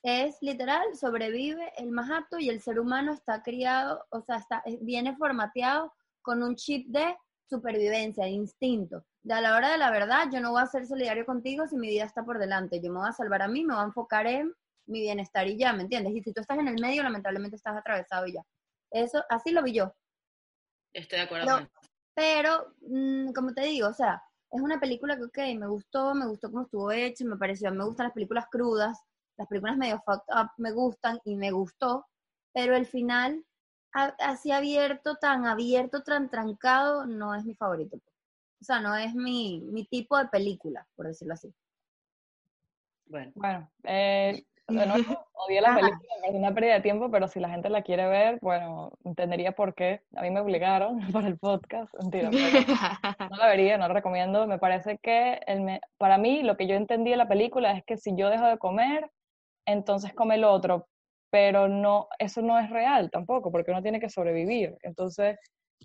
es 0.03 0.37
literal, 0.41 0.95
sobrevive 0.95 1.71
el 1.77 1.91
más 1.91 2.09
apto 2.11 2.39
y 2.39 2.49
el 2.49 2.61
ser 2.61 2.79
humano 2.79 3.13
está 3.13 3.41
criado, 3.41 4.05
o 4.11 4.21
sea, 4.21 4.37
está, 4.37 4.63
viene 4.81 5.15
formateado 5.15 5.93
con 6.21 6.43
un 6.43 6.55
chip 6.55 6.87
de 6.89 7.15
supervivencia, 7.49 8.25
de 8.25 8.31
instinto. 8.31 9.05
De 9.23 9.33
a 9.33 9.41
la 9.41 9.55
hora 9.55 9.71
de 9.71 9.77
la 9.77 9.91
verdad, 9.91 10.27
yo 10.31 10.39
no 10.39 10.51
voy 10.51 10.61
a 10.61 10.67
ser 10.67 10.85
solidario 10.85 11.25
contigo 11.25 11.67
si 11.67 11.75
mi 11.75 11.87
vida 11.87 12.05
está 12.05 12.23
por 12.23 12.39
delante. 12.39 12.79
Yo 12.79 12.91
me 12.91 12.99
voy 12.99 13.09
a 13.09 13.13
salvar 13.13 13.41
a 13.41 13.47
mí, 13.47 13.63
me 13.63 13.73
voy 13.73 13.83
a 13.83 13.87
enfocar 13.87 14.27
en 14.27 14.53
mi 14.85 15.01
bienestar 15.01 15.47
y 15.47 15.57
ya, 15.57 15.73
¿me 15.73 15.83
entiendes? 15.83 16.13
Y 16.13 16.21
si 16.21 16.33
tú 16.33 16.41
estás 16.41 16.57
en 16.57 16.67
el 16.67 16.81
medio, 16.81 17.03
lamentablemente 17.03 17.55
estás 17.55 17.75
atravesado 17.75 18.27
y 18.27 18.33
ya. 18.33 18.43
Eso, 18.91 19.23
así 19.29 19.51
lo 19.51 19.63
vi 19.63 19.73
yo. 19.73 19.93
Estoy 20.93 21.19
de 21.19 21.25
acuerdo. 21.25 21.69
Pero, 22.15 22.73
mm, 22.81 23.31
como 23.33 23.53
te 23.53 23.61
digo, 23.61 23.87
o 23.87 23.93
sea, 23.93 24.21
es 24.51 24.61
una 24.61 24.79
película 24.79 25.15
que, 25.15 25.23
ok, 25.25 25.37
me 25.59 25.67
gustó, 25.67 26.15
me 26.15 26.27
gustó 26.27 26.49
cómo 26.49 26.63
estuvo 26.63 26.91
hecha, 26.91 27.23
me 27.23 27.37
pareció, 27.37 27.71
me 27.71 27.85
gustan 27.85 28.05
las 28.05 28.13
películas 28.13 28.45
crudas, 28.49 28.97
las 29.37 29.47
películas 29.47 29.77
medio 29.77 30.01
fucked 30.05 30.33
up 30.35 30.49
me 30.57 30.71
gustan 30.71 31.19
y 31.23 31.35
me 31.35 31.51
gustó, 31.51 32.05
pero 32.53 32.75
el 32.75 32.85
final, 32.85 33.45
así 33.93 34.51
abierto, 34.51 35.15
tan 35.15 35.45
abierto, 35.45 36.03
tan 36.03 36.29
trancado, 36.29 37.05
no 37.05 37.33
es 37.35 37.45
mi 37.45 37.55
favorito. 37.55 37.97
pues. 37.97 38.15
O 38.61 38.65
sea, 38.65 38.79
no 38.81 38.95
es 38.95 39.13
mi, 39.15 39.61
mi 39.71 39.85
tipo 39.85 40.17
de 40.17 40.27
película, 40.27 40.85
por 40.95 41.07
decirlo 41.07 41.33
así. 41.33 41.53
Bueno, 43.05 43.31
Bueno, 43.35 43.71
eh, 43.83 44.43
de 44.67 44.85
nuevo, 44.85 45.25
odié 45.33 45.61
la 45.61 45.75
película, 45.75 45.99
parece 46.21 46.37
una 46.37 46.53
pérdida 46.53 46.73
de 46.75 46.81
tiempo, 46.81 47.09
pero 47.09 47.27
si 47.27 47.39
la 47.39 47.49
gente 47.49 47.69
la 47.69 47.81
quiere 47.81 48.07
ver, 48.07 48.37
bueno, 48.41 48.91
entendería 49.03 49.53
por 49.53 49.73
qué. 49.73 50.01
A 50.15 50.21
mí 50.21 50.29
me 50.29 50.41
obligaron 50.41 50.99
para 51.11 51.27
el 51.27 51.39
podcast, 51.39 51.91
mentira, 51.95 52.29
pero 52.29 53.27
no 53.31 53.35
la 53.37 53.47
vería, 53.47 53.77
no 53.77 53.87
la 53.87 53.93
recomiendo. 53.95 54.45
Me 54.45 54.59
parece 54.59 54.99
que 54.99 55.41
el 55.47 55.61
me- 55.61 55.81
para 55.97 56.17
mí 56.19 56.43
lo 56.43 56.55
que 56.57 56.67
yo 56.67 56.75
entendí 56.75 57.09
de 57.11 57.17
la 57.17 57.27
película 57.27 57.71
es 57.71 57.83
que 57.83 57.97
si 57.97 58.15
yo 58.15 58.29
dejo 58.29 58.45
de 58.45 58.59
comer, 58.59 59.09
entonces 59.65 60.13
come 60.13 60.35
el 60.35 60.43
otro, 60.43 60.87
pero 61.29 61.67
no, 61.67 62.07
eso 62.19 62.41
no 62.41 62.57
es 62.59 62.69
real 62.69 63.09
tampoco, 63.11 63.51
porque 63.51 63.71
uno 63.71 63.81
tiene 63.83 63.99
que 63.99 64.09
sobrevivir. 64.09 64.77
Entonces, 64.83 65.37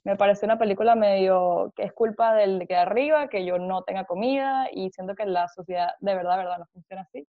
me 0.05 0.17
parece 0.17 0.45
una 0.47 0.59
película 0.59 0.95
medio 0.95 1.73
que 1.77 1.85
es 1.85 1.93
culpa 1.93 2.35
del 2.35 2.59
de 2.61 2.67
que 2.67 2.77
arriba, 2.77 3.29
que 3.29 3.45
yo 3.45 3.59
no 3.59 3.83
tenga 3.85 4.05
comida 4.05 4.69
y 4.73 4.91
siento 4.91 5.15
que 5.15 5.27
la 5.27 5.49
sociedad 5.49 5.91
de 6.01 6.15
verdad, 6.15 6.33
de 6.33 6.45
verdad 6.45 6.59
no 6.59 6.67
funciona 6.73 7.03
así. 7.03 7.27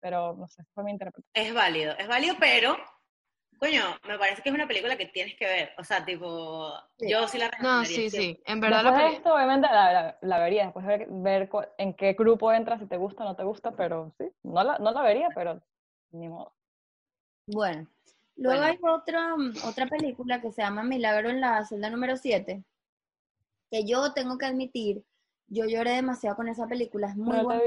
Pero 0.00 0.34
no 0.34 0.48
sé, 0.48 0.64
fue 0.74 0.82
mi 0.84 0.90
interpretación. 0.90 1.30
es 1.46 1.54
válido, 1.54 1.94
es 1.96 2.08
válido, 2.08 2.34
pero, 2.40 2.76
coño, 3.58 3.82
me 4.08 4.18
parece 4.18 4.42
que 4.42 4.48
es 4.48 4.54
una 4.54 4.66
película 4.66 4.96
que 4.96 5.06
tienes 5.06 5.36
que 5.36 5.46
ver. 5.46 5.70
O 5.78 5.84
sea, 5.84 6.04
tipo, 6.04 6.72
Sí. 6.98 7.08
yo 7.08 7.28
sí 7.28 7.38
la 7.38 7.50
No, 7.60 7.84
sí, 7.84 8.10
siempre. 8.10 8.20
sí. 8.20 8.42
En 8.46 8.60
verdad 8.60 8.82
la 8.82 8.90
Después 8.90 8.96
de 8.98 9.04
peli- 9.06 9.16
esto, 9.18 9.34
obviamente, 9.34 9.68
la, 9.68 9.92
la, 9.92 10.18
la 10.20 10.38
vería, 10.40 10.64
después 10.64 10.84
ver, 10.86 11.48
en 11.78 11.94
qué 11.94 12.12
grupo 12.14 12.52
entras, 12.52 12.80
si 12.80 12.86
te 12.86 12.96
gusta 12.96 13.22
o 13.22 13.28
no 13.28 13.36
te 13.36 13.44
gusta, 13.44 13.70
pero 13.72 14.12
sí, 14.18 14.28
no 14.42 14.64
la, 14.64 14.78
no 14.78 14.90
la 14.90 15.02
vería, 15.02 15.28
pero 15.34 15.60
ni 16.10 16.28
modo. 16.28 16.52
Bueno, 17.46 17.88
luego 18.36 18.60
Bueno. 18.60 18.72
hay 18.72 18.78
otra, 18.82 19.34
otra 19.66 19.86
película 19.86 20.40
que 20.40 20.52
se 20.52 20.62
llama 20.62 20.82
Milagro 20.82 21.30
en 21.30 21.40
la 21.40 21.64
celda 21.64 21.90
número 21.90 22.16
7, 22.16 22.62
que 23.70 23.84
yo 23.84 24.12
tengo 24.12 24.38
que 24.38 24.46
admitir, 24.46 25.02
yo 25.48 25.64
lloré 25.66 25.92
demasiado 25.92 26.36
con 26.36 26.48
esa 26.48 26.66
película, 26.66 27.08
es 27.08 27.16
muy 27.16 27.36
no 27.36 27.44
buena. 27.44 27.62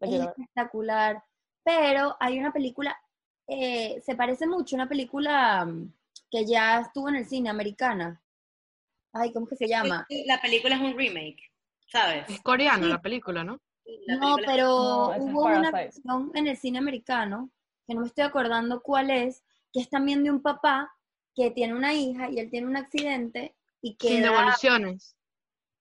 es 0.00 0.12
espectacular, 0.28 1.22
pero 1.62 2.16
hay 2.20 2.38
una 2.38 2.52
película, 2.52 2.96
eh, 3.46 4.00
se 4.04 4.14
parece 4.16 4.46
mucho 4.46 4.76
a 4.76 4.78
una 4.78 4.88
película 4.88 5.64
mm, 5.66 5.92
que 6.30 6.46
ya 6.46 6.80
estuvo 6.80 7.08
en 7.08 7.16
el 7.16 7.26
cine, 7.26 7.50
americana. 7.50 8.20
Ay, 9.12 9.32
¿cómo 9.32 9.46
que 9.46 9.56
se 9.56 9.68
llama? 9.68 10.06
La 10.26 10.40
película 10.40 10.74
es 10.74 10.80
un 10.80 10.96
remake, 10.96 11.52
¿sabes? 11.86 12.28
Es 12.30 12.40
coreana 12.40 12.84
Sí. 12.86 12.90
la 12.92 13.02
película, 13.02 13.44
¿no? 13.44 13.60
La 14.06 14.14
No, 14.16 14.20
película 14.36 14.46
pero 14.46 14.66
No, 14.68 15.16
hubo 15.18 15.44
una 15.44 15.70
versión 15.70 16.30
en 16.34 16.46
el 16.46 16.56
cine 16.56 16.78
americano, 16.78 17.50
que 17.92 17.96
no 17.96 18.00
me 18.00 18.06
estoy 18.06 18.24
acordando 18.24 18.80
cuál 18.82 19.10
es, 19.10 19.44
que 19.70 19.80
es 19.80 19.90
también 19.90 20.24
de 20.24 20.30
un 20.30 20.40
papá 20.40 20.90
que 21.34 21.50
tiene 21.50 21.74
una 21.74 21.92
hija 21.92 22.30
y 22.30 22.38
él 22.38 22.50
tiene 22.50 22.66
un 22.66 22.76
accidente 22.76 23.54
y 23.82 23.96
Sin 24.00 24.22
queda, 24.22 24.30
devoluciones. 24.30 25.14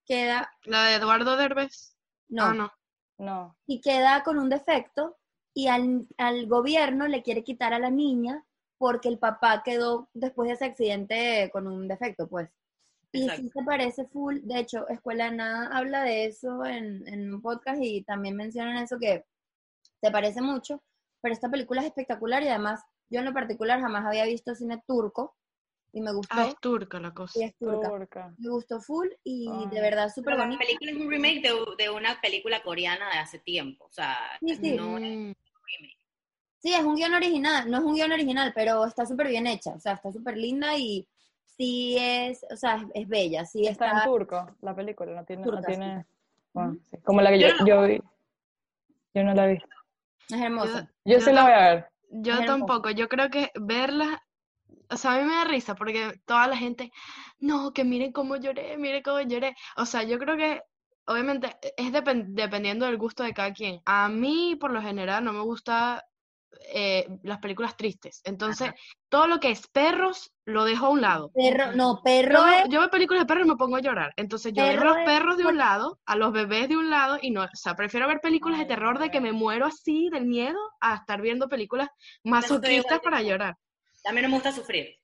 queda, 0.05 0.51
La 0.65 0.83
de 0.85 0.95
Eduardo 0.95 1.37
Derbez. 1.37 1.95
no, 2.27 2.45
Ah, 2.45 2.53
no. 2.53 2.71
No, 3.17 3.55
y 3.67 3.81
queda 3.81 4.23
con 4.23 4.39
un 4.39 4.49
defecto 4.49 5.15
y 5.53 5.67
al, 5.67 6.07
al 6.17 6.47
gobierno 6.47 7.07
le 7.07 7.21
quiere 7.21 7.43
quitar 7.43 7.71
a 7.71 7.77
la 7.79 7.91
niña 7.91 8.43
porque 8.79 9.09
el 9.09 9.19
papá 9.19 9.61
quedó 9.63 10.09
después 10.13 10.47
de 10.49 10.55
ese 10.55 10.65
accidente 10.65 11.49
con 11.53 11.67
un 11.67 11.87
defecto, 11.87 12.27
pues. 12.27 12.49
Y 13.11 13.23
Exacto. 13.23 13.43
sí 13.43 13.49
se 13.53 13.63
parece 13.63 14.05
full, 14.07 14.39
de 14.41 14.59
hecho, 14.59 14.87
Escuela 14.89 15.25
de 15.29 15.35
Nada 15.37 15.69
habla 15.77 16.01
de 16.03 16.25
eso 16.25 16.65
en, 16.65 17.07
en 17.07 17.31
un 17.31 17.41
podcast 17.43 17.79
y 17.81 18.01
también 18.03 18.35
mencionan 18.35 18.77
eso 18.77 18.97
que 18.97 19.23
se 20.01 20.09
parece 20.09 20.41
mucho, 20.41 20.81
pero 21.21 21.33
esta 21.33 21.49
película 21.49 21.81
es 21.81 21.87
espectacular 21.87 22.43
y 22.43 22.47
además 22.47 22.83
yo 23.09 23.19
en 23.19 23.25
lo 23.25 23.33
particular 23.33 23.79
jamás 23.79 24.05
había 24.05 24.25
visto 24.25 24.55
cine 24.55 24.81
turco 24.87 25.35
y 25.93 26.01
me 26.01 26.13
gustó, 26.13 26.33
Ah, 26.35 26.45
es 26.47 26.55
turca 26.59 26.99
la 26.99 27.13
cosa. 27.13 27.39
y 27.39 27.43
es 27.43 27.55
turca. 27.57 27.89
turca. 27.89 28.33
Me 28.37 28.49
gustó 28.49 28.79
full 28.79 29.07
y 29.23 29.67
de 29.69 29.81
verdad 29.81 30.07
súper 30.09 30.33
Pero 30.33 30.37
la 30.37 30.43
bonita. 30.45 30.63
película 30.65 30.91
es 30.91 30.97
un 30.97 31.09
remake 31.09 31.41
de, 31.41 31.83
de 31.83 31.89
una 31.89 32.19
película 32.21 32.63
coreana 32.63 33.09
de 33.11 33.19
hace 33.19 33.39
tiempo. 33.39 33.85
O 33.85 33.91
sea, 33.91 34.17
Sí, 34.39 34.55
sí. 34.55 34.75
no 34.75 34.97
es 34.97 35.03
Mm, 35.03 35.27
un 35.29 35.35
remake. 35.77 35.97
Sí, 36.59 36.73
es 36.73 36.83
un 36.83 36.95
guion 36.95 37.13
original, 37.15 37.69
no 37.71 37.77
es 37.79 37.83
un 37.83 37.95
guion 37.95 38.11
original, 38.11 38.51
pero 38.53 38.85
está 38.85 39.05
súper 39.05 39.27
bien 39.29 39.47
hecha, 39.47 39.71
o 39.71 39.79
sea, 39.79 39.93
está 39.93 40.11
súper 40.11 40.37
linda 40.37 40.77
y 40.77 41.07
sí 41.57 41.97
es, 41.99 42.45
o 42.51 42.55
sea, 42.55 42.75
es, 42.75 42.83
es 42.93 43.07
bella, 43.07 43.45
sí 43.45 43.65
Está 43.65 43.89
en 43.89 43.97
está, 43.97 44.03
turco 44.05 44.55
la 44.61 44.75
película, 44.75 45.11
no 45.13 45.25
tiene, 45.25 45.45
no 45.47 45.61
tiene 45.63 46.05
bueno, 46.53 46.77
sí, 46.89 46.97
como 47.03 47.21
la 47.21 47.31
que 47.31 47.39
yo, 47.39 47.47
Yo 47.47 47.53
no- 47.55 47.65
yo 47.65 47.81
vi. 47.87 48.01
Yo 49.15 49.23
no 49.23 49.33
la 49.33 49.47
vi. 49.47 49.57
Es 50.35 50.41
hermosa. 50.41 50.89
Yo, 51.05 51.19
sí 51.19 51.31
la 51.31 51.43
voy 51.43 51.51
a 51.51 51.57
ver. 51.71 51.85
Yo 52.11 52.33
Es 52.33 52.39
hermosa. 52.39 52.47
tampoco, 52.47 52.89
yo 52.91 53.07
creo 53.09 53.29
que 53.29 53.51
verla, 53.55 54.21
o 54.89 54.97
sea, 54.97 55.13
a 55.15 55.19
mí 55.19 55.25
me 55.25 55.35
da 55.35 55.45
risa 55.45 55.75
porque 55.75 56.13
toda 56.25 56.47
la 56.47 56.57
gente, 56.57 56.91
no, 57.39 57.73
que 57.73 57.83
miren 57.83 58.11
cómo 58.11 58.35
lloré, 58.37 58.77
miren 58.77 59.03
cómo 59.03 59.21
lloré. 59.21 59.55
O 59.77 59.85
sea, 59.85 60.03
yo 60.03 60.19
creo 60.19 60.37
que 60.37 60.61
obviamente 61.05 61.55
es 61.77 61.91
depen- 61.93 62.25
dependiendo 62.29 62.85
del 62.85 62.97
gusto 62.97 63.23
de 63.23 63.33
cada 63.33 63.53
quien. 63.53 63.81
A 63.85 64.09
mí, 64.09 64.57
por 64.59 64.71
lo 64.71 64.81
general, 64.81 65.23
no 65.23 65.33
me 65.33 65.41
gusta 65.41 66.03
eh, 66.73 67.07
las 67.23 67.39
películas 67.39 67.75
tristes. 67.77 68.21
Entonces, 68.23 68.71
todo 69.09 69.27
lo 69.27 69.39
que 69.39 69.51
es 69.51 69.67
perros, 69.67 70.31
lo 70.45 70.63
dejo 70.63 70.87
a 70.87 70.89
un 70.89 71.01
lado. 71.01 71.31
Perro, 71.33 71.71
no, 71.73 71.97
Yo 71.97 72.01
perro 72.03 72.43
veo, 72.43 72.59
es, 72.59 72.69
yo 72.69 72.79
veo 72.79 72.89
películas 72.89 73.23
de 73.23 73.25
perros 73.27 73.45
y 73.45 73.49
me 73.49 73.55
pongo 73.55 73.77
a 73.77 73.81
llorar. 73.81 74.13
Entonces 74.17 74.53
yo 74.53 74.63
Perro 74.63 74.81
a 74.81 74.85
los 74.85 75.05
perros 75.05 75.37
de 75.37 75.45
un 75.45 75.57
lado, 75.57 75.99
a 76.05 76.15
los 76.15 76.31
bebés 76.31 76.69
de 76.69 76.77
un 76.77 76.89
lado, 76.89 77.17
y 77.21 77.31
no, 77.31 77.43
o 77.43 77.47
sea, 77.53 77.75
prefiero 77.75 78.07
ver 78.07 78.19
películas 78.21 78.59
de 78.59 78.65
terror 78.65 78.99
de 78.99 79.09
que 79.09 79.21
me 79.21 79.31
muero 79.31 79.65
así 79.65 80.09
del 80.11 80.25
miedo 80.25 80.59
a 80.79 80.95
estar 80.95 81.21
viendo 81.21 81.47
películas 81.47 81.89
igual 82.23 82.41
masoquistas 82.41 82.99
para 82.99 83.21
llorar. 83.21 83.55
No 84.05 84.13
me 84.13 84.27
gusta 84.27 84.51
sufrir. 84.51 84.97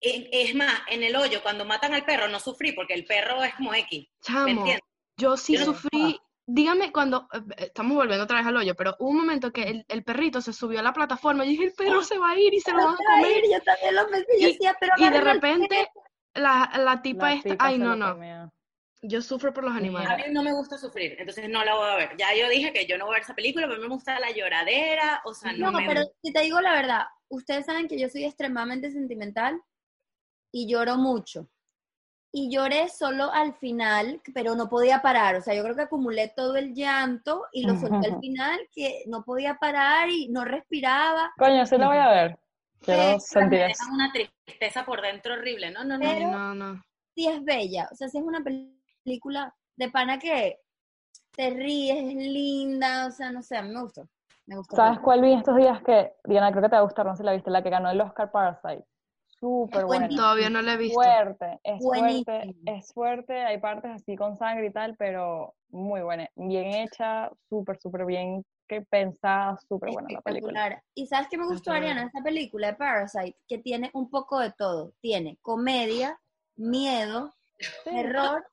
Es 0.00 0.54
más, 0.54 0.82
en 0.88 1.02
el 1.02 1.16
hoyo, 1.16 1.42
cuando 1.42 1.64
matan 1.64 1.94
al 1.94 2.04
perro, 2.04 2.28
no 2.28 2.38
sufrí, 2.38 2.72
porque 2.72 2.92
el 2.94 3.06
perro 3.06 3.42
es 3.42 3.54
como 3.54 3.72
X. 3.74 4.06
¿Me 4.06 4.08
Chamo, 4.20 4.48
entiendes? 4.48 4.80
yo 5.16 5.36
sí 5.36 5.54
Yo 5.54 5.60
no- 5.60 5.66
sufrí, 5.66 6.18
dígame 6.46 6.92
cuando, 6.92 7.28
eh, 7.32 7.38
eh, 7.56 7.64
estamos 7.66 7.96
volviendo 7.96 8.24
otra 8.24 8.38
vez 8.38 8.46
al 8.46 8.56
hoyo, 8.56 8.74
pero 8.74 8.96
hubo 8.98 9.10
un 9.10 9.18
momento 9.18 9.52
que 9.52 9.62
el, 9.64 9.84
el 9.88 10.04
perrito 10.04 10.40
se 10.40 10.52
subió 10.52 10.80
a 10.80 10.82
la 10.82 10.92
plataforma 10.92 11.44
y 11.44 11.50
dije, 11.50 11.64
el 11.64 11.72
perro 11.72 12.02
se 12.02 12.18
va 12.18 12.30
a 12.30 12.38
ir 12.38 12.52
y 12.54 12.60
se 12.60 12.72
lo 12.72 12.78
va 12.78 12.92
a 12.92 12.96
comer. 12.96 13.44
ir, 13.44 13.52
yo 13.52 13.60
también 13.62 13.94
lo 13.94 14.06
pensé, 14.08 14.26
yo 14.40 14.48
Y- 14.48 14.52
decía, 14.52 14.76
pero 14.78 14.92
Y 14.98 15.10
de 15.10 15.20
repente 15.20 15.88
la, 16.34 16.70
la 16.78 17.02
tipa 17.02 17.28
La 17.30 17.34
esta, 17.36 17.48
tipa 17.50 17.66
ay 17.66 17.78
no, 17.78 17.96
no, 17.96 18.14
comió. 18.14 18.52
Yo 19.06 19.20
sufro 19.20 19.52
por 19.52 19.64
los 19.64 19.74
animales. 19.74 20.10
A 20.10 20.16
mí 20.16 20.22
no 20.32 20.42
me 20.42 20.52
gusta 20.52 20.78
sufrir, 20.78 21.14
entonces 21.18 21.48
no 21.48 21.62
la 21.62 21.74
voy 21.74 21.90
a 21.90 21.96
ver. 21.96 22.16
Ya 22.16 22.34
yo 22.34 22.48
dije 22.48 22.72
que 22.72 22.86
yo 22.86 22.96
no 22.96 23.04
voy 23.04 23.14
a 23.14 23.16
ver 23.16 23.22
esa 23.22 23.34
película, 23.34 23.66
pero 23.66 23.76
a 23.76 23.82
mí 23.82 23.88
me 23.88 23.94
gusta 23.94 24.18
la 24.18 24.30
lloradera, 24.30 25.20
o 25.26 25.34
sea, 25.34 25.52
no, 25.52 25.70
No, 25.70 25.78
me 25.78 25.86
pero 25.86 26.02
si 26.22 26.32
te 26.32 26.40
digo 26.40 26.60
la 26.60 26.72
verdad, 26.72 27.02
ustedes 27.28 27.66
saben 27.66 27.86
que 27.86 27.98
yo 27.98 28.08
soy 28.08 28.24
extremadamente 28.24 28.90
sentimental 28.90 29.60
y 30.52 30.68
lloro 30.68 30.96
mucho. 30.96 31.48
Y 32.36 32.50
lloré 32.50 32.88
solo 32.88 33.30
al 33.32 33.54
final, 33.54 34.20
pero 34.34 34.56
no 34.56 34.68
podía 34.68 35.00
parar. 35.00 35.36
O 35.36 35.40
sea, 35.40 35.54
yo 35.54 35.62
creo 35.62 35.76
que 35.76 35.82
acumulé 35.82 36.32
todo 36.34 36.56
el 36.56 36.74
llanto 36.74 37.44
y 37.52 37.64
lo 37.64 37.76
solté 37.78 38.08
al 38.12 38.18
final, 38.18 38.58
que 38.72 39.04
no 39.06 39.22
podía 39.22 39.54
parar 39.54 40.08
y 40.10 40.28
no 40.30 40.44
respiraba. 40.44 41.32
Coño, 41.38 41.64
sí 41.64 41.78
la 41.78 41.86
voy 41.86 41.98
a 41.98 42.08
ver. 42.08 42.38
Quiero 42.80 43.20
Sí, 43.20 43.26
sentir 43.28 43.60
eso. 43.60 43.84
una 43.92 44.10
tristeza 44.12 44.84
por 44.84 45.00
dentro 45.00 45.34
horrible. 45.34 45.70
No, 45.70 45.84
no, 45.84 45.96
no. 45.96 46.04
Pero- 46.04 46.30
No, 46.32 46.54
no. 46.56 46.82
Sí 47.14 47.28
es 47.28 47.44
bella. 47.44 47.88
O 47.92 47.94
sea, 47.94 48.08
sí 48.08 48.18
es 48.18 48.24
una 48.24 48.42
película 48.42 49.54
de 49.76 49.90
pana 49.90 50.18
que 50.18 50.58
te 51.36 51.50
ríes, 51.50 51.98
es 51.98 52.14
linda. 52.16 53.06
O 53.06 53.10
sea, 53.12 53.30
no 53.30 53.42
sé, 53.42 53.56
a 53.58 53.62
mí 53.62 53.70
me 53.72 53.80
gustó. 53.80 54.08
Me 54.46 54.56
gustó. 54.56 54.74
¿Sabes 54.74 54.98
cuál 54.98 55.22
vi 55.22 55.34
estos 55.34 55.56
días 55.56 55.80
que, 55.84 56.14
Diana, 56.24 56.50
creo 56.50 56.62
que 56.64 56.68
te 56.68 56.74
va 56.74 56.80
a 56.80 56.84
gustar, 56.84 57.06
no 57.06 57.12
sé 57.14 57.18
si 57.22 57.26
la 57.26 57.32
viste, 57.32 57.50
la 57.50 57.62
que 57.62 57.70
ganó 57.70 57.88
el 57.90 58.00
Oscar 58.00 58.32
Parasite. 58.32 58.84
Súper 59.44 59.80
Es 59.80 59.86
buena. 59.86 60.08
Todavía 60.08 60.48
no 60.48 60.62
la 60.62 60.72
he 60.72 60.76
visto. 60.78 60.94
Fuerte, 60.94 61.60
es 61.62 61.82
fuerte, 61.82 62.00
Buenísima. 62.32 62.72
es 62.78 62.92
fuerte, 62.94 63.44
hay 63.44 63.58
partes 63.58 63.90
así 63.90 64.16
con 64.16 64.38
sangre 64.38 64.68
y 64.68 64.72
tal, 64.72 64.96
pero 64.96 65.52
muy 65.68 66.00
buena, 66.00 66.30
bien 66.34 66.72
hecha, 66.72 67.30
súper, 67.50 67.78
súper 67.78 68.06
bien 68.06 68.42
que 68.66 68.80
pensada, 68.80 69.58
súper 69.68 69.90
buena 69.90 70.08
la 70.10 70.22
película. 70.22 70.82
¿Y 70.94 71.06
sabes 71.08 71.28
qué 71.28 71.36
me 71.36 71.44
gustó, 71.44 71.72
Ajá. 71.72 71.80
Ariana, 71.80 72.04
esta 72.04 72.22
película 72.22 72.68
de 72.68 72.72
Parasite? 72.76 73.36
Que 73.46 73.58
tiene 73.58 73.90
un 73.92 74.08
poco 74.08 74.38
de 74.40 74.50
todo. 74.50 74.92
Tiene 75.02 75.36
comedia, 75.42 76.18
miedo, 76.56 77.34
Sí, 77.58 77.68
terror, 77.84 78.46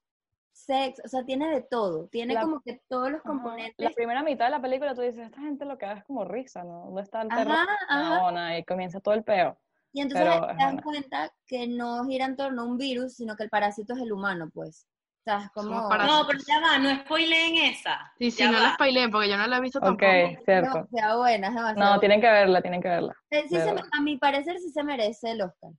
sexo, 0.52 1.04
o 1.06 1.08
sea, 1.08 1.24
tiene 1.24 1.50
de 1.52 1.62
todo. 1.62 2.08
Tiene 2.08 2.34
La- 2.34 2.42
como 2.42 2.60
que 2.60 2.82
todos 2.90 3.10
los 3.12 3.22
ajá. 3.22 3.30
componentes. 3.30 3.76
La 3.78 3.92
primera 3.92 4.24
mitad 4.24 4.44
de 4.48 4.52
la 4.52 4.62
película 4.62 4.94
tú 4.94 5.00
dices, 5.00 5.20
esta 5.26 5.40
gente 5.40 5.64
lo 5.64 5.78
que 5.78 5.86
da 5.86 5.94
es 5.94 6.04
como 6.04 6.26
risa, 6.26 6.66
¿no? 6.66 6.82
¿Dónde 6.88 7.04
está 7.04 7.22
el 7.22 7.30
terror? 7.30 7.54
Ajá, 7.54 7.78
ajá. 7.88 8.20
No, 8.20 8.32
no, 8.32 8.40
ahí 8.40 8.66
comienza 8.66 9.00
todo 9.00 9.14
el 9.14 9.24
peo. 9.24 9.58
Y 9.94 10.02
entonces 10.02 10.26
pero 10.28 10.42
te 10.48 10.54
das 10.54 10.58
buena. 10.58 10.82
cuenta 10.82 11.34
que 11.48 11.68
no 11.68 12.06
gira 12.06 12.26
en 12.26 12.36
torno 12.38 12.62
a 12.62 12.66
un 12.66 12.78
virus, 12.78 13.16
sino 13.16 13.36
que 13.36 13.44
el 13.44 13.50
parásito 13.50 13.94
es 13.94 14.02
el 14.02 14.12
humano, 14.14 14.50
pues. 14.54 14.88
O 15.20 15.24
sea, 15.24 15.44
es 15.46 15.52
como... 15.52 15.70
No, 15.90 16.26
pero 16.26 16.40
ya 16.48 16.60
va, 16.60 16.78
no 16.80 16.96
spoileen 17.04 17.56
esa. 17.74 18.12
Sí, 18.18 18.32
sí, 18.32 18.40
Ya 18.44 18.48
no 18.52 18.58
va. 18.58 18.64
la 18.64 18.74
spoileen 18.74 19.12
porque 19.12 19.30
yo 19.30 19.38
no 19.38 19.46
la 19.48 19.58
he 19.58 19.62
visto 19.62 19.80
Ok, 19.80 19.86
tampoco. 19.86 20.44
cierto. 20.46 20.80
No, 20.80 20.88
sea 20.88 21.16
buena, 21.18 21.48
es 21.50 21.54
demasiado 21.54 21.94
No, 21.94 22.00
tienen 22.00 22.22
que 22.22 22.32
verla, 22.32 22.62
tienen 22.62 22.82
que 22.82 22.88
verla. 22.90 23.16
buena. 23.30 23.48
Sí 23.48 23.56
se 23.60 23.66
de 23.66 23.74
me- 23.74 23.82
a 23.92 24.02
mi 24.02 24.18
parecer 24.18 24.58
sí 24.60 24.70
se 24.70 24.84
merece 24.84 25.32
el 25.32 25.42
Oscar. 25.42 25.72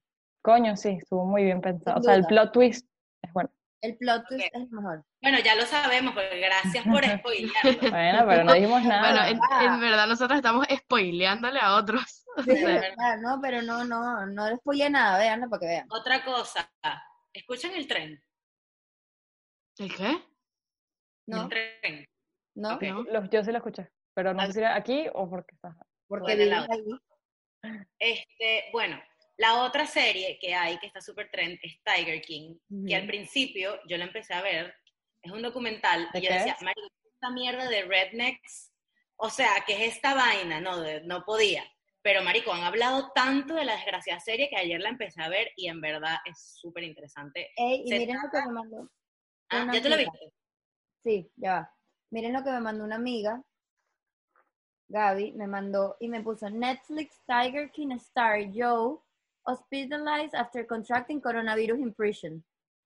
Coño, 0.42 0.76
sí, 0.76 0.90
estuvo 1.00 1.24
muy 1.24 1.44
bien 1.44 1.60
pensado. 1.60 1.98
O 1.98 2.02
sea, 2.02 2.14
el 2.14 2.26
plot 2.26 2.52
twist 2.52 2.86
es 3.22 3.32
bueno. 3.32 3.50
El 3.82 3.96
plot 3.98 4.24
twist 4.28 4.44
es 4.46 4.52
el 4.54 4.70
mejor. 4.70 5.04
Bueno, 5.20 5.38
ya 5.40 5.54
lo 5.56 5.62
sabemos, 5.66 6.14
porque 6.14 6.38
gracias 6.40 6.84
por 6.86 7.02
spoilearlo. 7.18 7.90
Bueno, 7.90 8.24
pero 8.28 8.44
no 8.44 8.52
dijimos 8.54 8.82
Bueno, 8.82 8.88
nada. 8.88 9.28
en, 9.28 9.40
Ah. 9.50 9.64
en 9.64 9.80
verdad 9.80 10.06
nosotros 10.06 10.36
estamos 10.36 10.66
spoileándole 10.74 11.58
a 11.60 11.74
otros. 11.76 12.02
O 12.34 12.42
Sí, 12.44 12.56
sea, 12.56 12.80
verdad, 12.80 13.18
no, 13.20 13.40
pero 13.42 13.60
no, 13.60 13.84
no, 13.84 14.24
no 14.24 14.48
les 14.48 14.58
spoilé 14.60 14.88
nada, 14.88 15.18
véanlo 15.18 15.50
para 15.50 15.60
que 15.60 15.66
vean. 15.66 15.86
Otra 15.90 16.24
cosa, 16.24 16.72
¿escuchan 17.30 17.72
el 17.74 17.86
tren? 17.86 18.24
¿El 19.76 19.94
qué? 19.94 20.18
¿No? 21.28 21.42
El 21.42 21.48
tren. 21.50 22.06
¿No? 22.56 22.78
Los- 23.10 23.28
yo 23.28 23.44
sí 23.44 23.50
lo 23.52 23.58
escuché, 23.58 23.90
pero 24.14 24.32
no 24.32 24.46
sé 24.46 24.52
si 24.54 24.58
era 24.60 24.74
aquí 24.76 25.08
o 25.12 25.28
porque 25.28 25.54
está. 25.56 25.76
Porque 26.08 26.36
Bueno, 26.36 26.44
la- 26.46 26.66
ahí. 26.70 27.82
Este, 27.98 28.64
bueno, 28.72 28.98
la 29.36 29.62
otra 29.62 29.86
serie 29.86 30.38
que 30.40 30.54
hay 30.54 30.78
que 30.78 30.86
está 30.86 31.00
súper 31.00 31.30
trend 31.30 31.58
es 31.62 31.80
Tiger 31.82 32.20
King, 32.22 32.56
que 32.86 32.94
al 32.96 33.06
principio 33.06 33.78
yo 33.88 33.96
la 33.96 34.04
empecé 34.04 34.34
a 34.34 34.42
ver, 34.42 34.74
es 35.22 35.32
un 35.32 35.42
documental, 35.42 36.08
¿De 36.12 36.18
y 36.18 36.22
yo 36.22 36.30
decía, 36.32 36.52
es? 36.54 36.62
Mario, 36.62 36.84
esta 37.04 37.30
mierda 37.30 37.68
de 37.68 37.82
rednecks, 37.82 38.72
o 39.16 39.30
sea, 39.30 39.50
¿qué 39.66 39.74
es 39.86 39.94
esta 39.96 40.14
vaina? 40.14 40.60
No, 40.60 40.80
de- 40.80 41.02
no 41.02 41.24
podía. 41.24 41.64
Pero, 42.02 42.22
marico, 42.22 42.52
han 42.52 42.64
hablado 42.64 43.12
tanto 43.14 43.54
de 43.54 43.64
la 43.64 43.76
desgraciada 43.76 44.18
serie 44.18 44.48
que 44.50 44.56
ayer 44.56 44.80
la 44.80 44.88
empecé 44.88 45.22
a 45.22 45.28
ver 45.28 45.52
y 45.56 45.68
en 45.68 45.80
verdad 45.80 46.16
es 46.24 46.56
súper 46.60 46.82
interesante. 46.82 47.50
Ey, 47.56 47.82
y 47.84 47.88
Se 47.88 47.98
miren 47.98 48.16
lo 48.20 48.28
que 48.30 48.38
me 48.46 48.52
mandó. 48.52 48.90
Ah, 49.50 49.70
¿ya 49.72 49.80
te 49.80 49.88
lo 49.88 49.96
viste? 49.96 50.32
Sí, 51.04 51.30
ya 51.36 51.52
va. 51.54 51.76
Miren 52.10 52.32
lo 52.32 52.42
que 52.42 52.50
me 52.50 52.60
mandó 52.60 52.84
una 52.84 52.96
amiga, 52.96 53.40
Gaby, 54.88 55.32
me 55.32 55.46
mandó 55.46 55.96
y 56.00 56.08
me 56.08 56.20
puso 56.22 56.50
Netflix 56.50 57.22
Tiger 57.26 57.70
King 57.70 57.92
star 57.92 58.46
Joe 58.52 58.98
hospitalized 59.44 60.34
after 60.34 60.66
contracting 60.66 61.20
coronavirus 61.20 61.78
in 61.78 61.94
prison. 61.94 62.44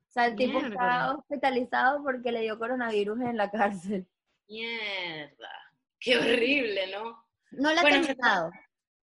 O 0.09 0.13
sea, 0.13 0.27
el 0.27 0.37
tipo 0.37 0.59
está 0.61 1.15
hospitalizado 1.15 2.03
porque 2.03 2.33
le 2.33 2.41
dio 2.41 2.59
coronavirus 2.59 3.21
en 3.21 3.37
la 3.37 3.51
cárcel. 3.51 4.07
Mierda, 4.49 5.51
qué 5.99 6.17
horrible, 6.17 6.87
¿no? 6.93 7.25
No 7.51 7.73
la 7.73 7.83
Bueno, 7.83 8.03
se 8.03 8.15
terminado. 8.15 8.51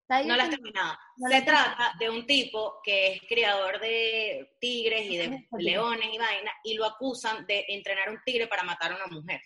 No 0.08 0.36
la 0.36 0.44
has 0.44 0.50
terminado. 0.50 0.98
no 1.16 1.28
Se 1.30 1.42
trata 1.42 1.94
de 1.98 2.10
un 2.10 2.26
tipo 2.26 2.80
que 2.84 3.14
es 3.14 3.22
criador 3.22 3.80
de 3.80 4.56
tigres 4.60 5.10
y 5.10 5.16
de 5.16 5.48
leones 5.58 6.08
y 6.12 6.18
vaina, 6.18 6.52
y 6.64 6.74
lo 6.74 6.84
acusan 6.84 7.46
de 7.46 7.64
entrenar 7.68 8.10
un 8.10 8.20
tigre 8.24 8.46
para 8.46 8.62
matar 8.62 8.92
a 8.92 8.96
una 8.96 9.06
mujer. 9.06 9.40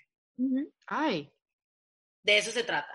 Ay, 0.87 1.33
De 2.23 2.39
eso 2.39 2.51
se 2.51 2.65
trata. 2.65 2.93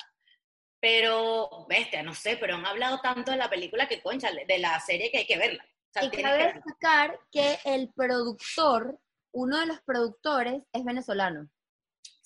Pero, 0.82 1.66
bestia, 1.70 2.02
no 2.02 2.14
sé, 2.16 2.38
pero 2.38 2.56
han 2.56 2.66
hablado 2.66 3.00
tanto 3.02 3.32
de 3.32 3.38
la 3.38 3.50
película 3.50 3.88
que, 3.88 4.02
concha, 4.02 4.30
de 4.32 4.58
la 4.60 4.80
serie 4.80 5.12
que 5.12 5.20
hay 5.20 5.28
que 5.28 5.38
verla. 5.38 5.64
O 5.64 5.94
sea, 5.94 6.04
Y 6.06 6.10
cabe 6.10 6.38
que 6.40 6.54
destacar 6.54 7.20
que 7.32 7.60
el 7.66 7.90
productor, 7.94 9.00
uno 9.32 9.60
de 9.60 9.68
los 9.68 9.80
productores, 9.82 10.64
es 10.74 10.84
venezolano. 10.84 11.42
¿en 11.42 11.50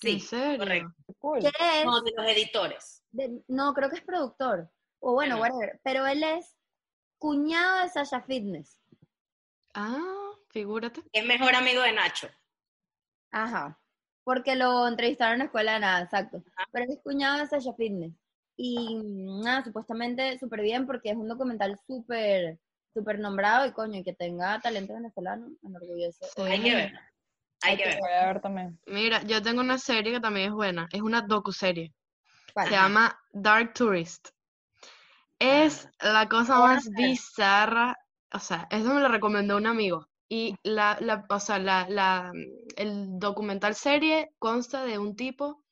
Sí, 0.00 0.20
serio? 0.20 0.58
correcto. 0.58 0.94
Cool. 1.18 1.40
Que 1.40 1.48
es 1.48 1.84
No, 1.84 2.00
de 2.00 2.12
los 2.16 2.26
editores. 2.28 3.02
de- 3.10 3.42
no, 3.48 3.74
creo 3.74 3.90
que 3.90 3.96
es 3.96 4.02
productor. 4.04 4.70
O 5.00 5.12
bueno, 5.12 5.36
Bueno. 5.38 5.54
whatever. 5.56 5.80
Pero 5.84 6.06
él 6.06 6.22
es 6.22 6.56
cuñado 7.18 7.82
de 7.82 7.88
Sasha 7.90 8.22
Fitness. 8.22 8.78
Ah, 9.74 10.30
figúrate. 10.50 11.02
Es 11.12 11.24
mejor 11.26 11.54
amigo 11.54 11.82
de 11.82 11.92
Nacho. 11.92 12.28
Ajá. 13.30 13.78
Porque 14.24 14.54
lo 14.56 14.86
entrevistaron 14.88 15.34
en 15.34 15.38
la 15.40 15.44
escuela 15.46 15.74
de 15.74 15.80
nada, 15.80 16.02
exacto. 16.02 16.42
Ajá. 16.56 16.68
Pero 16.72 16.84
él 16.86 16.90
es 16.92 17.02
cuñado 17.02 17.38
de 17.38 17.46
Sasha 17.46 17.74
Fitness. 17.74 18.12
Y 18.56 18.96
nada, 19.04 19.64
supuestamente 19.64 20.38
súper 20.38 20.62
bien 20.62 20.86
porque 20.86 21.10
es 21.10 21.16
un 21.16 21.28
documental 21.28 21.78
súper, 21.86 22.58
súper 22.94 23.18
nombrado 23.18 23.66
y 23.66 23.72
coño, 23.72 23.98
y 23.98 24.04
que 24.04 24.14
tenga 24.14 24.60
talento 24.60 24.94
venezolano, 24.94 25.48
me 25.62 25.68
enorgullece. 25.68 26.24
Sí. 26.34 26.42
Hay 26.42 26.62
que 26.62 26.74
verla. 26.74 27.12
Hay 27.62 27.76
que. 27.76 27.98
Voy 28.00 28.10
a 28.10 28.26
ver 28.26 28.40
también. 28.40 28.78
Mira, 28.86 29.22
yo 29.22 29.42
tengo 29.42 29.60
una 29.60 29.78
serie 29.78 30.12
que 30.12 30.20
también 30.20 30.48
es 30.48 30.52
buena. 30.52 30.88
Es 30.92 31.02
una 31.02 31.22
docuserie. 31.22 31.92
¿Cuál? 32.54 32.68
Se 32.68 32.72
llama 32.74 33.18
Dark 33.32 33.74
Tourist. 33.74 34.28
Es 35.38 35.88
la 36.00 36.28
cosa 36.28 36.58
más 36.60 36.88
bizarra. 36.90 37.96
O 38.32 38.38
sea, 38.38 38.66
eso 38.70 38.92
me 38.94 39.00
lo 39.00 39.08
recomendó 39.08 39.56
un 39.56 39.66
amigo. 39.66 40.08
Y 40.28 40.56
la, 40.62 40.96
la, 41.00 41.24
o 41.28 41.40
sea, 41.40 41.58
la, 41.58 41.86
la, 41.88 42.32
el 42.76 43.18
documental 43.18 43.74
serie 43.74 44.32
consta 44.38 44.84
de 44.84 44.98
un 44.98 45.14
tipo 45.14 45.62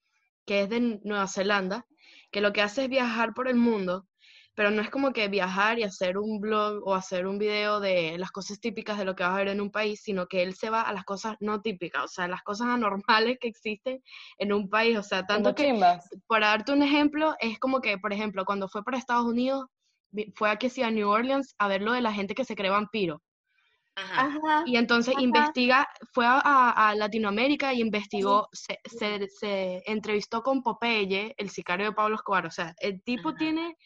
que 0.46 0.62
es 0.62 0.68
de 0.68 1.00
Nueva 1.02 1.26
Zelanda, 1.26 1.86
que 2.34 2.40
lo 2.40 2.52
que 2.52 2.62
hace 2.62 2.82
es 2.82 2.88
viajar 2.90 3.32
por 3.32 3.46
el 3.46 3.54
mundo, 3.54 4.08
pero 4.56 4.72
no 4.72 4.82
es 4.82 4.90
como 4.90 5.12
que 5.12 5.28
viajar 5.28 5.78
y 5.78 5.84
hacer 5.84 6.18
un 6.18 6.40
blog 6.40 6.82
o 6.84 6.92
hacer 6.92 7.28
un 7.28 7.38
video 7.38 7.78
de 7.78 8.18
las 8.18 8.32
cosas 8.32 8.58
típicas 8.58 8.98
de 8.98 9.04
lo 9.04 9.14
que 9.14 9.22
vas 9.22 9.34
a 9.34 9.36
ver 9.36 9.46
en 9.46 9.60
un 9.60 9.70
país, 9.70 10.00
sino 10.02 10.26
que 10.26 10.42
él 10.42 10.56
se 10.56 10.68
va 10.68 10.82
a 10.82 10.92
las 10.92 11.04
cosas 11.04 11.36
no 11.38 11.62
típicas, 11.62 12.02
o 12.02 12.08
sea, 12.08 12.26
las 12.26 12.42
cosas 12.42 12.66
anormales 12.66 13.38
que 13.40 13.46
existen 13.46 14.02
en 14.38 14.52
un 14.52 14.68
país. 14.68 14.98
O 14.98 15.04
sea, 15.04 15.24
tanto 15.24 15.54
que 15.54 15.78
para 16.26 16.48
darte 16.48 16.72
un 16.72 16.82
ejemplo, 16.82 17.36
es 17.38 17.60
como 17.60 17.80
que, 17.80 17.98
por 17.98 18.12
ejemplo, 18.12 18.44
cuando 18.44 18.66
fue 18.66 18.82
para 18.82 18.98
Estados 18.98 19.26
Unidos, 19.26 19.66
fue 20.34 20.50
aquí 20.50 20.68
sí, 20.70 20.82
a 20.82 20.90
New 20.90 21.08
Orleans 21.08 21.54
a 21.58 21.68
ver 21.68 21.82
lo 21.82 21.92
de 21.92 22.00
la 22.00 22.12
gente 22.12 22.34
que 22.34 22.44
se 22.44 22.56
cree 22.56 22.70
vampiro. 22.70 23.22
Ajá. 23.96 24.22
Ajá. 24.26 24.62
Y 24.66 24.76
entonces 24.76 25.14
Ajá. 25.14 25.22
investiga, 25.22 25.88
fue 26.12 26.26
a, 26.26 26.40
a- 26.70 26.94
Latinoamérica 26.94 27.72
y 27.72 27.80
investigó, 27.80 28.48
se, 28.52 28.80
se, 28.84 29.28
se 29.28 29.82
entrevistó 29.86 30.42
con 30.42 30.62
Popeye, 30.62 31.34
el 31.36 31.50
sicario 31.50 31.86
de 31.86 31.92
Pablo 31.92 32.16
Escobar. 32.16 32.46
O 32.46 32.50
sea, 32.50 32.74
el 32.78 33.02
tipo 33.02 33.28
Ajá. 33.30 33.38
tiene, 33.38 33.76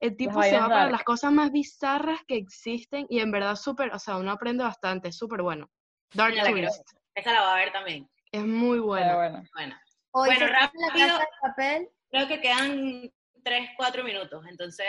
el 0.00 0.16
tipo 0.16 0.42
se 0.42 0.56
va 0.58 0.68
para 0.68 0.90
las 0.90 1.02
cosas 1.04 1.32
más 1.32 1.50
bizarras 1.50 2.20
que 2.28 2.36
existen 2.36 3.06
y 3.08 3.18
en 3.20 3.30
verdad 3.32 3.56
súper, 3.56 3.92
o 3.92 3.98
sea, 3.98 4.16
uno 4.18 4.30
aprende 4.30 4.62
bastante, 4.62 5.08
es 5.08 5.16
súper 5.16 5.42
bueno. 5.42 5.68
Dark 6.14 6.34
la 6.36 6.44
Tourist, 6.44 6.82
Esa 7.14 7.32
la 7.32 7.40
va 7.40 7.54
a 7.54 7.56
ver 7.56 7.72
también. 7.72 8.08
es 8.30 8.44
muy 8.44 8.76
Pero 8.78 8.86
bueno. 8.86 9.14
bueno. 9.16 9.76
Bueno, 10.12 10.46
rápido. 10.46 10.88
casa 10.92 11.18
de 11.18 11.26
papel. 11.42 11.88
creo 12.10 12.28
que 12.28 12.40
quedan 12.40 13.10
3, 13.42 13.70
4 13.76 14.04
minutos, 14.04 14.44
entonces 14.48 14.86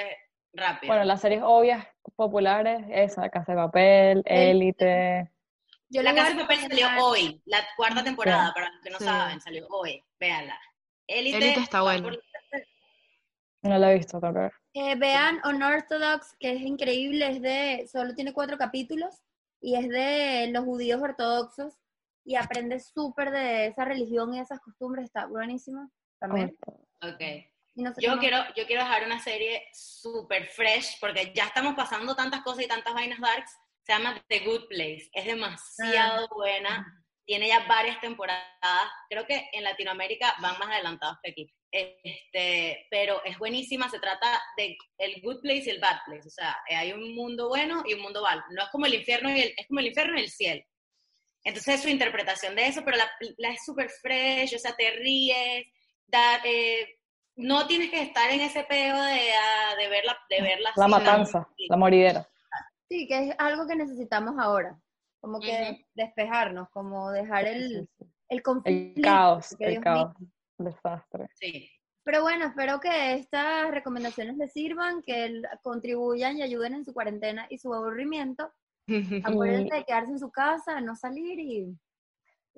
rápido. 0.57 0.91
Bueno, 0.91 1.05
las 1.05 1.21
series 1.21 1.41
obvias, 1.43 1.87
populares, 2.15 2.85
esa, 2.89 3.29
Casa 3.29 3.53
de 3.53 3.57
Papel, 3.57 4.21
El- 4.25 4.49
Élite. 4.49 5.31
Yo 5.89 6.01
la 6.01 6.13
Casa 6.13 6.33
de 6.33 6.41
Papel 6.41 6.59
salió 6.59 6.87
hoy, 7.01 7.41
la 7.45 7.59
cuarta 7.77 8.03
temporada, 8.03 8.53
para 8.53 8.69
los 8.69 8.81
que 8.81 8.89
no 8.89 8.97
Sí. 8.97 9.05
saben, 9.05 9.39
salió 9.39 9.67
hoy. 9.69 10.03
Véanla. 10.19 10.59
Élite 11.07 11.37
Élite 11.37 11.59
está 11.61 11.79
por- 11.81 12.19
No 13.63 13.77
la 13.77 13.91
he 13.91 13.95
visto, 13.95 14.19
ver. 14.19 14.51
Eh, 14.73 14.95
vean 14.95 15.41
Unorthodox, 15.45 16.35
que 16.39 16.51
es 16.53 16.61
increíble, 16.61 17.27
es 17.29 17.41
de, 17.41 17.87
solo 17.91 18.13
tiene 18.13 18.33
cuatro 18.33 18.57
capítulos 18.57 19.21
y 19.61 19.75
es 19.75 19.87
de 19.89 20.49
los 20.51 20.63
judíos 20.65 21.01
ortodoxos 21.01 21.73
y 22.23 22.35
aprendes 22.35 22.91
súper 22.93 23.31
de 23.31 23.67
esa 23.67 23.85
religión 23.85 24.33
y 24.33 24.39
esas 24.39 24.59
costumbres, 24.59 25.05
está 25.05 25.25
buenísimo 25.25 25.89
también. 26.19 26.55
Ok. 27.01 27.21
Yo 27.99 28.17
quiero, 28.17 28.43
yo 28.55 28.65
quiero 28.65 28.83
dejar 28.83 29.05
una 29.05 29.19
serie 29.19 29.67
super 29.73 30.47
fresh, 30.47 30.99
porque 30.99 31.31
ya 31.35 31.45
estamos 31.45 31.75
pasando 31.75 32.15
tantas 32.15 32.41
cosas 32.41 32.63
y 32.65 32.67
tantas 32.67 32.93
vainas 32.93 33.19
darks. 33.19 33.51
Se 33.83 33.93
llama 33.93 34.21
The 34.27 34.39
Good 34.39 34.67
Place. 34.67 35.09
Es 35.13 35.25
demasiado 35.25 36.25
Ah. 36.25 36.33
buena. 36.35 37.03
Tiene 37.25 37.47
ya 37.49 37.59
varias 37.67 37.99
temporadas. 38.01 38.43
Creo 39.09 39.25
que 39.27 39.49
en 39.53 39.63
Latinoamérica 39.63 40.35
van 40.41 40.57
más 40.59 40.69
adelantados 40.69 41.17
que 41.23 41.31
aquí. 41.31 41.53
Este, 41.71 42.87
pero 42.89 43.23
es 43.25 43.37
buenísima. 43.37 43.89
Se 43.89 43.99
trata 43.99 44.41
de 44.57 44.77
el 44.97 45.21
Good 45.21 45.41
Place 45.41 45.63
y 45.65 45.69
el 45.69 45.79
Bad 45.79 45.99
Place. 46.05 46.27
O 46.27 46.31
sea, 46.31 46.57
hay 46.69 46.93
un 46.93 47.13
mundo 47.15 47.49
bueno 47.49 47.83
y 47.85 47.93
un 47.93 48.01
mundo 48.01 48.21
malo. 48.23 48.43
No 48.51 48.63
es 48.63 48.69
como 48.69 48.85
el 48.85 48.93
infierno 48.95 49.29
y 49.29 49.39
el, 49.41 49.53
es 49.57 49.67
como 49.67 49.79
el 49.81 49.87
infierno 49.87 50.17
y 50.17 50.23
el 50.23 50.29
cielo. 50.31 50.63
Entonces 51.43 51.75
es 51.75 51.81
su 51.83 51.89
interpretación 51.89 52.55
de 52.55 52.67
eso, 52.67 52.83
pero 52.83 52.97
la, 52.97 53.09
la 53.37 53.49
es 53.51 53.63
súper 53.63 53.89
fresh, 53.89 54.55
o 54.55 54.59
sea, 54.59 54.75
te 54.75 54.91
ríes, 54.91 55.65
da, 56.05 56.41
eh, 56.43 56.96
no 57.37 57.67
tienes 57.67 57.91
que 57.91 58.01
estar 58.01 58.29
en 58.31 58.41
ese 58.41 58.63
peo 58.63 58.95
de, 58.95 59.19
ah, 59.33 59.75
de 59.77 59.87
verla, 59.87 60.17
de 60.29 60.41
verla 60.41 60.71
La 60.75 60.87
matanza, 60.87 61.47
sí. 61.55 61.67
la 61.69 61.77
moridera. 61.77 62.27
Sí, 62.89 63.07
que 63.07 63.29
es 63.29 63.35
algo 63.37 63.67
que 63.67 63.75
necesitamos 63.75 64.35
ahora. 64.39 64.79
Como 65.19 65.39
que 65.39 65.85
despejarnos, 65.93 66.69
como 66.69 67.11
dejar 67.11 67.45
el, 67.47 67.69
sí, 67.69 67.89
sí. 67.97 68.05
el 68.29 68.41
conflicto. 68.41 68.99
El 68.99 69.03
caos, 69.03 69.55
el 69.59 69.71
Dios 69.71 69.83
caos. 69.83 70.13
Desastre. 70.57 71.27
Sí. 71.35 71.69
Pero 72.03 72.21
bueno, 72.21 72.45
espero 72.45 72.79
que 72.79 73.15
estas 73.15 73.69
recomendaciones 73.69 74.37
les 74.37 74.53
sirvan, 74.53 75.03
que 75.03 75.41
contribuyan 75.61 76.37
y 76.37 76.41
ayuden 76.41 76.75
en 76.75 76.85
su 76.85 76.93
cuarentena 76.93 77.47
y 77.49 77.57
su 77.57 77.73
aburrimiento. 77.73 78.51
Acuérdense 79.23 79.75
de 79.75 79.83
quedarse 79.83 80.11
en 80.11 80.19
su 80.19 80.31
casa, 80.31 80.81
no 80.81 80.95
salir 80.95 81.39
y. 81.39 81.77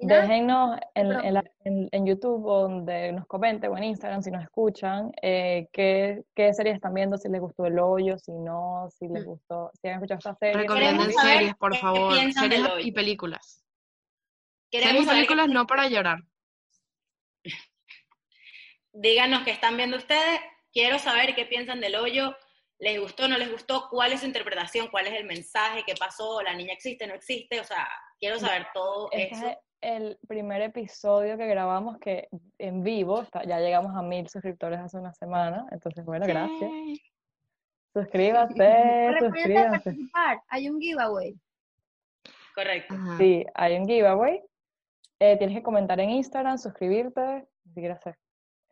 Déjennos 0.01 0.77
en, 0.95 1.07
Pero- 1.09 1.23
en, 1.23 1.33
la- 1.33 1.43
en- 1.65 1.89
en 1.91 2.05
YouTube 2.05 2.45
o 2.45 2.61
donde 2.61 3.11
nos 3.11 3.25
comenten 3.27 3.69
o 3.71 3.77
en 3.77 3.83
Instagram 3.83 4.21
si 4.21 4.31
nos 4.31 4.43
escuchan 4.43 5.11
eh, 5.21 5.67
qué, 5.73 6.23
qué 6.35 6.53
series 6.53 6.75
están 6.75 6.93
viendo, 6.93 7.17
si 7.17 7.27
les 7.29 7.41
gustó 7.41 7.65
El 7.65 7.77
Hoyo, 7.79 8.17
si 8.17 8.31
no, 8.31 8.87
si 8.97 9.07
les 9.09 9.23
Mm. 9.25 9.29
gustó, 9.29 9.71
si 9.81 9.87
han 9.89 9.95
escuchado 9.95 10.17
esta 10.19 10.35
serie. 10.35 10.61
Recomienden 10.61 11.11
series, 11.11 11.55
por 11.55 11.73
qué 11.73 11.77
favor. 11.79 12.13
Series 12.13 12.65
y 12.85 12.91
películas. 12.93 13.65
Queremos 14.71 14.91
Series 14.93 15.07
y 15.07 15.15
películas 15.15 15.47
qué- 15.47 15.53
no 15.53 15.67
para 15.67 15.87
llorar. 15.89 16.19
díganos 18.93 19.43
qué 19.43 19.51
están 19.51 19.77
viendo 19.77 19.97
ustedes. 19.97 20.39
Quiero 20.71 20.99
saber 20.99 21.35
qué 21.35 21.45
piensan 21.45 21.81
del 21.81 21.95
hoyo. 21.95 22.35
¿Les 22.79 22.99
gustó, 23.01 23.27
no 23.27 23.37
les 23.37 23.51
gustó? 23.51 23.87
¿Cuál 23.89 24.13
es 24.13 24.21
su 24.21 24.25
interpretación? 24.25 24.87
¿Cuál 24.89 25.07
es 25.07 25.13
el 25.13 25.25
mensaje? 25.25 25.83
¿Qué 25.85 25.95
pasó? 25.99 26.41
¿La 26.41 26.53
niña 26.53 26.73
existe, 26.73 27.05
no 27.07 27.13
existe? 27.15 27.59
O 27.59 27.63
sea, 27.65 27.85
quiero 28.19 28.39
saber 28.39 28.67
todo 28.73 29.09
Este 29.11 29.35
eso. 29.35 29.47
es 29.49 29.57
el 29.81 30.17
primer 30.27 30.61
episodio 30.61 31.37
que 31.37 31.47
grabamos 31.47 31.97
que 31.99 32.27
en 32.57 32.83
vivo, 32.83 33.21
está- 33.21 33.43
ya 33.43 33.59
llegamos 33.59 33.95
a 33.95 34.01
mil 34.01 34.27
suscriptores 34.29 34.79
hace 34.79 34.97
una 34.97 35.13
semana, 35.13 35.65
entonces 35.71 36.03
bueno, 36.05 36.25
gracias. 36.27 36.71
Suscríbase, 37.93 39.15
participar, 39.19 40.41
hay 40.47 40.69
un 40.69 40.79
giveaway. 40.79 41.35
Correcto. 42.53 42.93
Ajá. 42.93 43.17
Sí, 43.17 43.45
hay 43.55 43.77
un 43.77 43.87
giveaway. 43.87 44.41
Eh, 45.19 45.37
tienes 45.37 45.57
que 45.57 45.63
comentar 45.63 45.99
en 45.99 46.11
Instagram, 46.11 46.57
suscribirte, 46.57 47.47
si 47.73 47.79
quieres 47.79 47.97
hacer. 47.97 48.17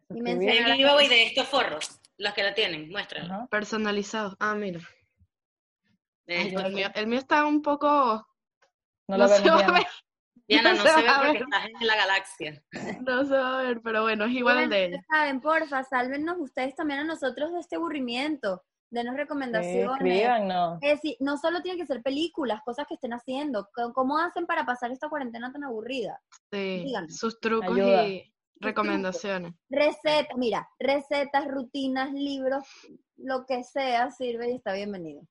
Y 0.09 0.21
mencionar- 0.21 0.71
El 0.71 0.75
giveaway 0.77 1.07
de 1.09 1.23
estos 1.23 1.47
forros, 1.47 1.99
los 2.17 2.33
que 2.33 2.43
lo 2.43 2.53
tienen, 2.53 2.89
muéstrenlo. 2.89 3.33
Ajá. 3.33 3.47
Personalizados. 3.47 4.35
Ah, 4.39 4.55
mira. 4.55 4.79
Ay, 6.27 6.53
el, 6.55 6.73
mío, 6.73 6.87
el 6.93 7.07
mío 7.07 7.19
está 7.19 7.45
un 7.45 7.61
poco. 7.61 7.87
No, 9.07 9.17
No, 9.17 9.17
lo 9.17 9.27
se 9.29 9.41
vemos 9.41 9.51
va 9.51 9.57
bien. 9.57 9.69
a 9.69 9.73
ver. 9.79 9.87
Diana, 10.47 10.73
no 10.73 10.77
no 10.77 10.83
se 10.83 10.89
se 10.89 11.01
ve 11.01 11.07
porque 11.15 11.31
ver. 11.33 11.41
estás 11.43 11.65
en 11.81 11.87
la 11.87 11.95
galaxia. 11.95 12.63
No 13.01 13.25
se 13.25 13.37
va 13.37 13.59
a 13.59 13.63
ver, 13.63 13.81
pero 13.81 14.01
bueno, 14.03 14.25
es 14.25 14.31
igual 14.31 14.69
de 14.69 14.85
ella. 14.85 15.01
saben, 15.07 15.41
porfa, 15.41 15.83
sálvenos 15.83 16.37
ustedes 16.39 16.75
también 16.75 17.01
a 17.01 17.03
nosotros 17.03 17.51
de 17.53 17.59
este 17.59 17.75
aburrimiento. 17.75 18.63
Denos 18.89 19.17
recomendaciones. 19.17 20.79
Es 20.81 21.01
decir, 21.01 21.17
no 21.19 21.37
solo 21.37 21.61
tienen 21.61 21.79
que 21.79 21.85
ser 21.85 22.01
películas, 22.01 22.61
cosas 22.63 22.87
que 22.87 22.93
estén 22.93 23.11
haciendo. 23.13 23.67
¿Cómo 23.93 24.17
hacen 24.17 24.45
para 24.45 24.65
pasar 24.65 24.91
esta 24.91 25.09
cuarentena 25.09 25.51
tan 25.51 25.65
aburrida? 25.65 26.21
Sí, 26.51 26.83
díganos. 26.85 27.17
sus 27.17 27.37
trucos 27.41 27.75
Ayuda. 27.75 28.07
y 28.07 28.33
recomendaciones. 28.61 29.53
Recetas, 29.69 30.37
mira, 30.37 30.69
recetas, 30.79 31.47
rutinas, 31.49 32.13
libros, 32.13 32.63
lo 33.17 33.45
que 33.45 33.63
sea 33.65 34.09
sirve 34.11 34.51
y 34.51 34.55
está 34.55 34.71
bienvenido. 34.73 35.21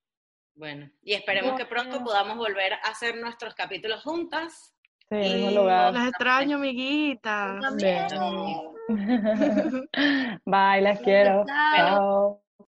Bueno, 0.54 0.90
y 1.02 1.14
esperemos 1.14 1.56
que 1.56 1.64
pronto 1.66 2.04
podamos 2.04 2.36
volver 2.36 2.74
a 2.74 2.88
hacer 2.90 3.16
nuestros 3.16 3.54
capítulos 3.54 4.02
juntas. 4.02 4.75
Sí, 5.10 5.16
Y- 5.16 5.34
mismo 5.34 5.60
lugar. 5.62 5.92
Las 5.94 6.08
extraño, 6.08 6.56
amiguitas. 6.56 7.60
También. 7.60 8.06
Bye, 10.44 10.80
las 10.82 11.00
quiero. 11.00 11.44
Chao. 11.46 11.76
Chao. 11.76 12.45